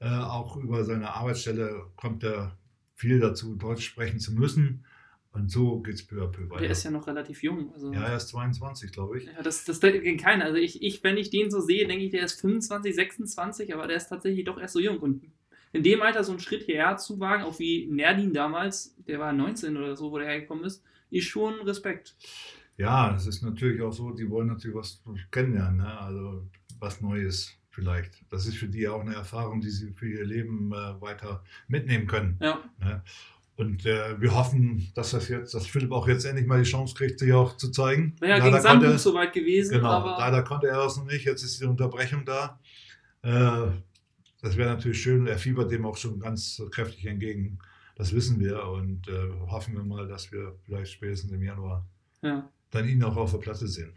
[0.00, 2.56] Äh, auch über seine Arbeitsstelle kommt er
[2.94, 4.84] viel dazu, Deutsch sprechen zu müssen.
[5.32, 6.62] Und so geht es peu à peu weiter.
[6.62, 7.72] der ist ja noch relativ jung.
[7.72, 9.26] Also, ja, er ist 22, glaube ich.
[9.26, 10.46] Ja, das, das denkt keiner.
[10.46, 13.86] Also ich, ich, wenn ich den so sehe, denke ich, der ist 25, 26, aber
[13.86, 14.98] der ist tatsächlich doch erst so jung.
[14.98, 15.22] Und
[15.72, 19.32] in dem Alter so einen Schritt hierher zu wagen, auch wie Nerdin damals, der war
[19.32, 22.16] 19 oder so, wo der hergekommen ist, ist schon Respekt.
[22.76, 25.98] Ja, es ist natürlich auch so, die wollen natürlich was kennenlernen, ne?
[26.00, 26.46] also
[26.78, 28.22] was Neues vielleicht.
[28.30, 32.06] Das ist für die auch eine Erfahrung, die sie für ihr Leben äh, weiter mitnehmen
[32.06, 32.38] können.
[32.40, 33.02] Ja, Ne?
[33.56, 36.94] Und äh, wir hoffen, dass das jetzt, dass Philipp auch jetzt endlich mal die Chance
[36.94, 38.14] kriegt, sich auch zu zeigen.
[38.20, 41.06] wäre ja Leider gegen konnte- Sandbuch soweit gewesen, Genau, aber leider konnte er das noch
[41.06, 41.24] nicht.
[41.24, 42.60] Jetzt ist die Unterbrechung da.
[43.22, 43.72] Äh,
[44.42, 45.26] das wäre natürlich schön.
[45.26, 47.58] Er fiebert dem auch schon ganz kräftig entgegen.
[47.98, 51.84] Das wissen wir und äh, hoffen wir mal, dass wir vielleicht spätestens im Januar
[52.22, 52.48] ja.
[52.70, 53.92] dann ihn auch auf der Platte sehen.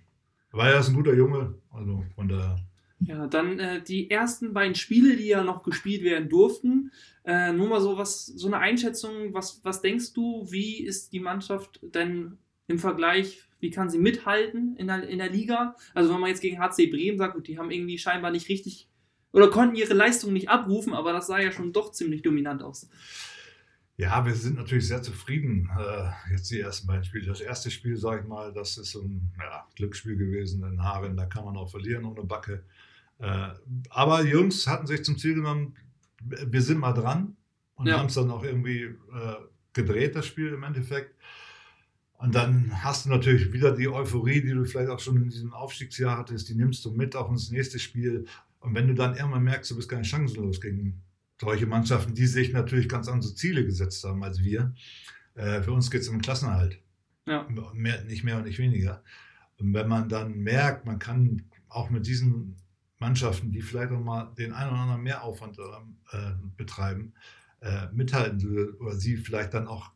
[0.51, 1.53] Er ist ein guter Junge.
[1.71, 2.57] Also von der
[2.99, 6.91] Ja, dann äh, die ersten beiden Spiele, die ja noch gespielt werden durften.
[7.23, 11.19] Äh, nur mal so was, so eine Einschätzung, was, was denkst du, wie ist die
[11.19, 15.75] Mannschaft denn im Vergleich, wie kann sie mithalten in der, in der Liga?
[15.93, 18.87] Also wenn man jetzt gegen HC Bremen sagt, gut, die haben irgendwie scheinbar nicht richtig
[19.33, 22.89] oder konnten ihre Leistung nicht abrufen, aber das sah ja schon doch ziemlich dominant aus.
[24.01, 25.69] Ja, wir sind natürlich sehr zufrieden.
[25.77, 27.27] Äh, jetzt die ersten beiden Spiele.
[27.27, 31.15] Das erste Spiel, sage ich mal, das ist so ein ja, Glücksspiel gewesen in Haaren.
[31.15, 32.63] Da kann man auch verlieren ohne Backe.
[33.19, 33.49] Äh,
[33.91, 35.75] aber die Jungs hatten sich zum Ziel genommen,
[36.19, 37.35] wir sind mal dran
[37.75, 37.99] und Ja.
[37.99, 38.95] haben es dann auch irgendwie äh,
[39.73, 41.13] gedreht, das Spiel im Endeffekt.
[42.17, 45.53] Und dann hast du natürlich wieder die Euphorie, die du vielleicht auch schon in diesem
[45.53, 48.25] Aufstiegsjahr hattest, die nimmst du mit auch ins nächste Spiel.
[48.61, 51.03] Und wenn du dann irgendwann merkst, du bist keine chancenlos gegen
[51.41, 54.75] solche Mannschaften, die sich natürlich ganz andere Ziele gesetzt haben als wir.
[55.33, 56.79] Äh, für uns geht es um Klassenerhalt.
[57.25, 57.47] Ja.
[57.73, 59.03] Mehr, nicht mehr und nicht weniger.
[59.57, 62.57] Und wenn man dann merkt, man kann auch mit diesen
[62.99, 67.13] Mannschaften, die vielleicht auch mal den einen oder anderen Mehraufwand äh, betreiben,
[67.61, 69.91] äh, mithalten oder sie vielleicht dann auch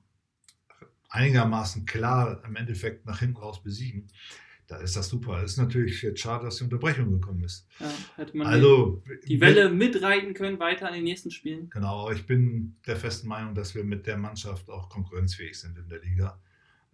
[1.10, 4.08] einigermaßen klar im Endeffekt nach hinten raus besiegen,
[4.68, 5.44] da ist das super.
[5.44, 7.68] Es ist natürlich jetzt schade, dass die Unterbrechung gekommen ist.
[7.80, 11.70] Ja, hätte man Also die Welle mitreiten können weiter in den nächsten Spielen.
[11.70, 15.78] Genau, aber ich bin der festen Meinung, dass wir mit der Mannschaft auch konkurrenzfähig sind
[15.78, 16.40] in der Liga.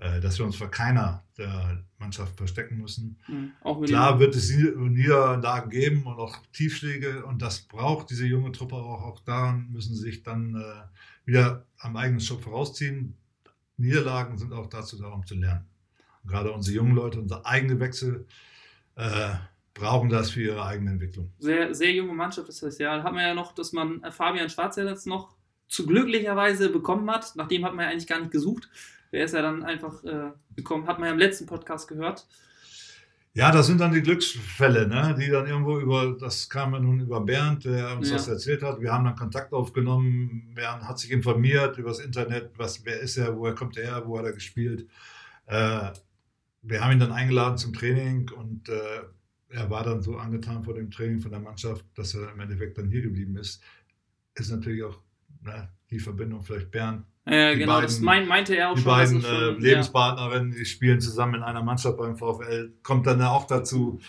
[0.02, 3.20] Äh, Dass wir uns vor keiner der Mannschaft verstecken müssen.
[3.28, 3.52] Mhm.
[3.86, 9.04] Klar wird es Niederlagen geben und auch Tiefschläge und das braucht diese junge Truppe auch.
[9.04, 13.16] Auch daran müssen sie sich dann äh, wieder am eigenen Schopf vorausziehen.
[13.78, 15.68] Niederlagen sind auch dazu da, um zu lernen.
[16.26, 18.26] Gerade unsere jungen Leute, unsere eigene Wechsel
[18.96, 19.30] äh,
[19.74, 21.32] brauchen das für ihre eigene Entwicklung.
[21.40, 22.98] sehr, sehr junge Mannschaft ist das ja.
[22.98, 25.36] Da hat man ja noch, dass man äh, Fabian Schwarzer jetzt noch
[25.68, 27.36] zu glücklicherweise bekommen hat.
[27.36, 28.70] Nach dem hat man ja eigentlich gar nicht gesucht.
[29.12, 32.28] Der ist ja dann einfach äh, gekommen, hat man ja im letzten Podcast gehört.
[33.34, 35.16] Ja, das sind dann die Glücksfälle, ne?
[35.18, 38.18] die dann irgendwo über, das kam ja nun über Bernd, der uns Ja.
[38.18, 38.82] das erzählt hat.
[38.82, 43.16] Wir haben dann Kontakt aufgenommen, Bernd hat sich informiert über das Internet, was, wer ist
[43.16, 44.86] er, woher kommt er her, wo hat er gespielt.
[45.46, 45.92] Äh,
[46.62, 49.02] wir haben ihn dann eingeladen zum Training und äh,
[49.50, 52.78] er war dann so angetan vor dem Training von der Mannschaft, dass er im Endeffekt
[52.78, 53.62] dann hier geblieben ist.
[54.36, 55.00] Ist natürlich auch
[55.44, 58.82] ne, die Verbindung vielleicht Bernd Ja, Die genau, das beiden- mein, meinte er auch Die
[58.82, 58.92] schon.
[58.98, 63.22] dass beiden schon, äh, Lebenspartnerinnen, die spielen zusammen in einer Mannschaft beim VfL, kommt dann
[63.22, 64.00] auch dazu.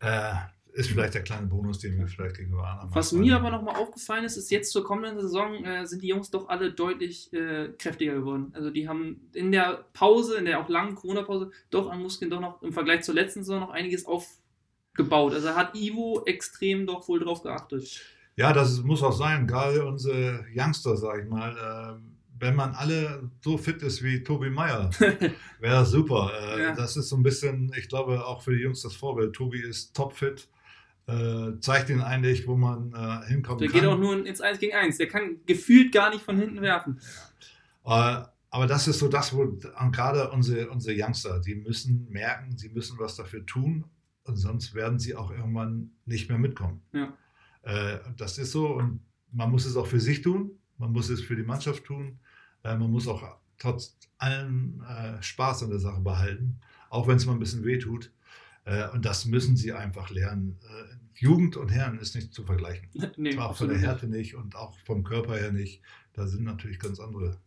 [0.00, 0.32] Äh,
[0.72, 4.24] ist vielleicht der kleine Bonus, den wir vielleicht gegenüber anderen Was mir aber nochmal aufgefallen
[4.24, 8.14] ist, ist jetzt zur kommenden Saison äh, sind die Jungs doch alle deutlich äh, kräftiger
[8.14, 8.52] geworden.
[8.54, 12.40] Also die haben in der Pause, in der auch langen Corona-Pause, doch an Muskeln doch
[12.40, 15.34] noch im Vergleich zur letzten Saison noch einiges aufgebaut.
[15.34, 18.00] Also hat Ivo extrem doch wohl drauf geachtet.
[18.36, 19.46] Ja, das muss auch sein.
[19.46, 21.98] Gerade unsere Youngster, sag ich mal.
[22.00, 22.10] Äh,
[22.40, 26.32] wenn man alle so fit ist wie Tobi Meyer, wäre das super.
[26.34, 26.74] Äh, Ja.
[26.74, 29.34] Das ist so ein bisschen, ich glaube, auch für die Jungs das Vorbild.
[29.34, 30.48] Tobi ist topfit,
[31.10, 33.80] äh, zeigt ihnen eigentlich, wo man äh, hinkommen Der kann.
[33.80, 34.98] geht auch nur ins 1 gegen 1.
[34.98, 37.00] Der kann gefühlt gar nicht von hinten werfen.
[37.84, 39.58] Äh, aber das ist so das, wo
[39.92, 43.84] gerade unsere, unsere Youngster, die müssen merken, sie müssen was dafür tun,
[44.24, 46.82] und sonst werden sie auch irgendwann nicht mehr mitkommen.
[46.92, 47.12] Ja.
[47.62, 49.00] Äh, das ist so und
[49.32, 52.18] man muss es auch für sich tun, man muss es für die Mannschaft tun,
[52.64, 57.26] äh, man muss auch trotz allem äh, Spaß an der Sache behalten, auch wenn es
[57.26, 58.10] mal ein bisschen weh tut.
[58.64, 60.58] Äh, und das müssen sie einfach lernen.
[60.62, 62.88] Äh, Jugend und Herren ist nicht zu vergleichen.
[63.16, 65.82] nee, Auch von der Härte nicht und auch vom Körper her nicht.
[66.12, 67.38] Da sind natürlich ganz andere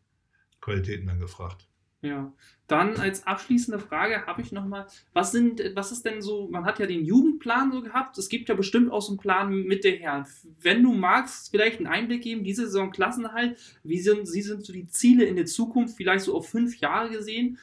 [0.61, 1.67] Qualitäten dann gefragt.
[2.03, 2.33] Ja.
[2.67, 6.79] Dann als abschließende Frage habe ich nochmal, was sind, was ist denn so, man hat
[6.79, 9.97] ja den Jugendplan so gehabt, es gibt ja bestimmt auch so einen Plan mit der
[9.97, 10.25] Herren.
[10.59, 14.73] Wenn du magst, vielleicht einen Einblick geben, diese Saison Klassenhalt, wie sind, wie sind so
[14.73, 17.57] die Ziele in der Zukunft, vielleicht so auf fünf Jahre gesehen?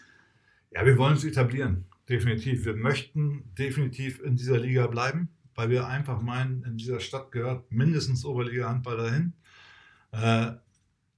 [0.71, 2.65] Ja, wir wollen es etablieren, definitiv.
[2.65, 7.71] Wir möchten definitiv in dieser Liga bleiben, weil wir einfach meinen, in dieser Stadt gehört
[7.71, 9.33] mindestens Oberliga-Handball dahin.
[10.13, 10.53] Äh,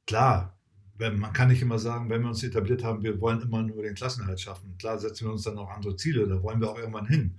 [0.07, 0.59] klar,
[0.97, 3.83] wenn, man kann nicht immer sagen, wenn wir uns etabliert haben, wir wollen immer nur
[3.83, 4.77] den Klassenerhalt schaffen.
[4.79, 7.39] Klar setzen wir uns dann auch andere Ziele, da wollen wir auch irgendwann hin.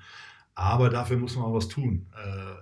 [0.56, 2.08] Aber dafür muss man auch was tun.
[2.14, 2.56] Äh,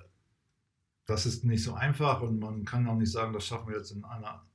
[1.06, 3.92] das ist nicht so einfach und man kann auch nicht sagen, das schaffen wir jetzt
[3.92, 4.46] in einer,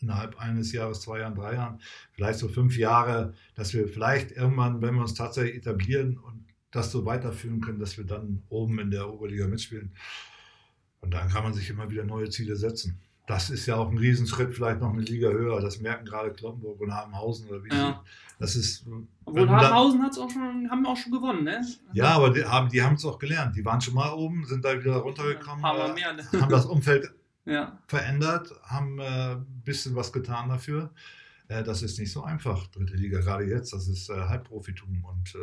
[0.00, 1.80] innerhalb eines Jahres, zwei Jahren, drei Jahren,
[2.12, 6.92] vielleicht so fünf Jahre, dass wir vielleicht irgendwann, wenn wir uns tatsächlich etablieren und das
[6.92, 9.92] so weiterführen können, dass wir dann oben in der Oberliga mitspielen.
[11.00, 13.00] Und dann kann man sich immer wieder neue Ziele setzen.
[13.26, 15.60] Das ist ja auch ein Riesenschritt, vielleicht noch eine Liga höher.
[15.60, 18.02] Das merken gerade Kloppenburg und Habenhausen oder wie Ja.
[18.38, 18.86] Das ist.
[19.24, 21.64] Obwohl Harthausen hat's auch schon, haben auch schon gewonnen, ne?
[21.94, 23.56] Ja, aber die haben die es auch gelernt.
[23.56, 26.40] Die waren schon mal oben, sind da wieder runtergekommen, paar Mal äh, ne?
[26.40, 27.10] haben das Umfeld
[27.46, 27.80] Ja.
[27.86, 30.92] verändert, haben äh, ein bisschen was getan dafür.
[31.48, 33.72] Äh, das ist nicht so einfach, dritte Liga, gerade jetzt.
[33.72, 35.34] Das ist äh, Halbprofitum und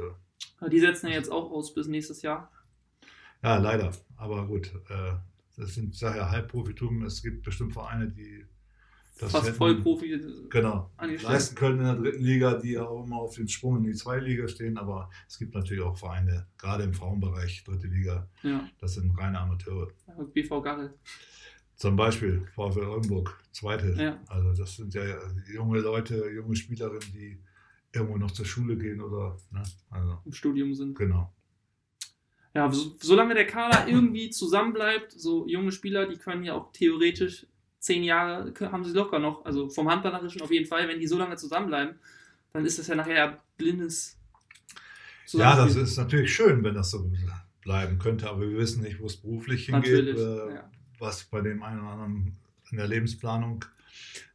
[0.64, 2.52] äh, Die setzen ja jetzt auch aus bis nächstes Jahr.
[3.42, 3.92] ja, leider.
[4.18, 5.14] Aber gut, äh,
[5.58, 7.04] das sind daher Halbprofitum.
[7.04, 8.46] Es gibt bestimmt Vereine, die
[9.20, 10.92] das Fast hätten- Vollprofi Genau.
[11.22, 13.94] leisten können in der dritten Liga, die ja auch immer auf den Sprung in die
[13.94, 14.78] zweite Liga stehen.
[14.78, 18.68] Aber es gibt natürlich auch Vereine, gerade im Frauenbereich, dritte Liga, Ja.
[18.80, 19.88] das sind reine Amateure.
[20.34, 20.96] BV Garrel.
[21.84, 23.94] Zum Beispiel VfL Oldenburg, zweite.
[24.02, 24.18] Ja.
[24.28, 25.04] Also das sind ja
[25.54, 27.38] junge Leute, junge Spielerinnen, die
[27.92, 29.64] irgendwo noch zur Schule gehen oder, ne?
[29.90, 30.98] Also, im Studium sind.
[30.98, 31.34] genau.
[32.54, 37.48] Ja, so, solange der Kader irgendwie zusammenbleibt, so junge Spieler, die können ja auch theoretisch
[37.80, 41.18] zehn Jahre, haben sie locker noch, also vom Handballerischen auf jeden Fall, wenn die so
[41.18, 41.96] lange zusammenbleiben,
[42.54, 44.18] dann ist das ja nachher blindes
[45.34, 47.12] Ja, das ist natürlich schön, wenn das so
[47.62, 50.72] bleiben könnte, aber wir wissen nicht, wo es beruflich hingeht, Natürlich, äh, ja.
[51.04, 52.38] Was bei dem einen oder anderen
[52.72, 53.64] in der Lebensplanung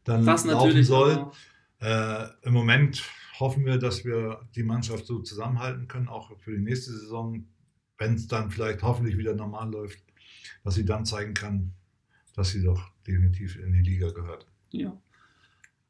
[0.05, 1.33] dann Das laufen soll.
[1.81, 3.03] Äh, Im Moment
[3.41, 7.47] hoffen wir, dass wir die Mannschaft so zusammenhalten können, auch für die nächste Saison,
[7.97, 9.99] wenn es dann vielleicht hoffentlich wieder normal läuft,
[10.63, 11.73] dass sie dann zeigen kann,
[12.35, 14.47] dass sie doch definitiv in die Liga gehört.
[14.71, 14.97] Ja.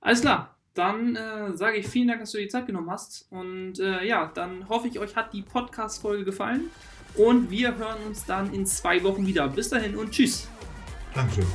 [0.00, 0.54] Alles klar.
[0.74, 3.26] Dann äh, sage ich vielen Dank, dass du dir die Zeit genommen hast.
[3.30, 6.70] Und äh, ja, dann hoffe ich, euch hat die Podcast-Folge gefallen.
[7.16, 9.48] Und wir hören uns dann in zwei Wochen wieder.
[9.48, 10.48] Bis dahin und tschüss.
[11.14, 11.46] Thank you.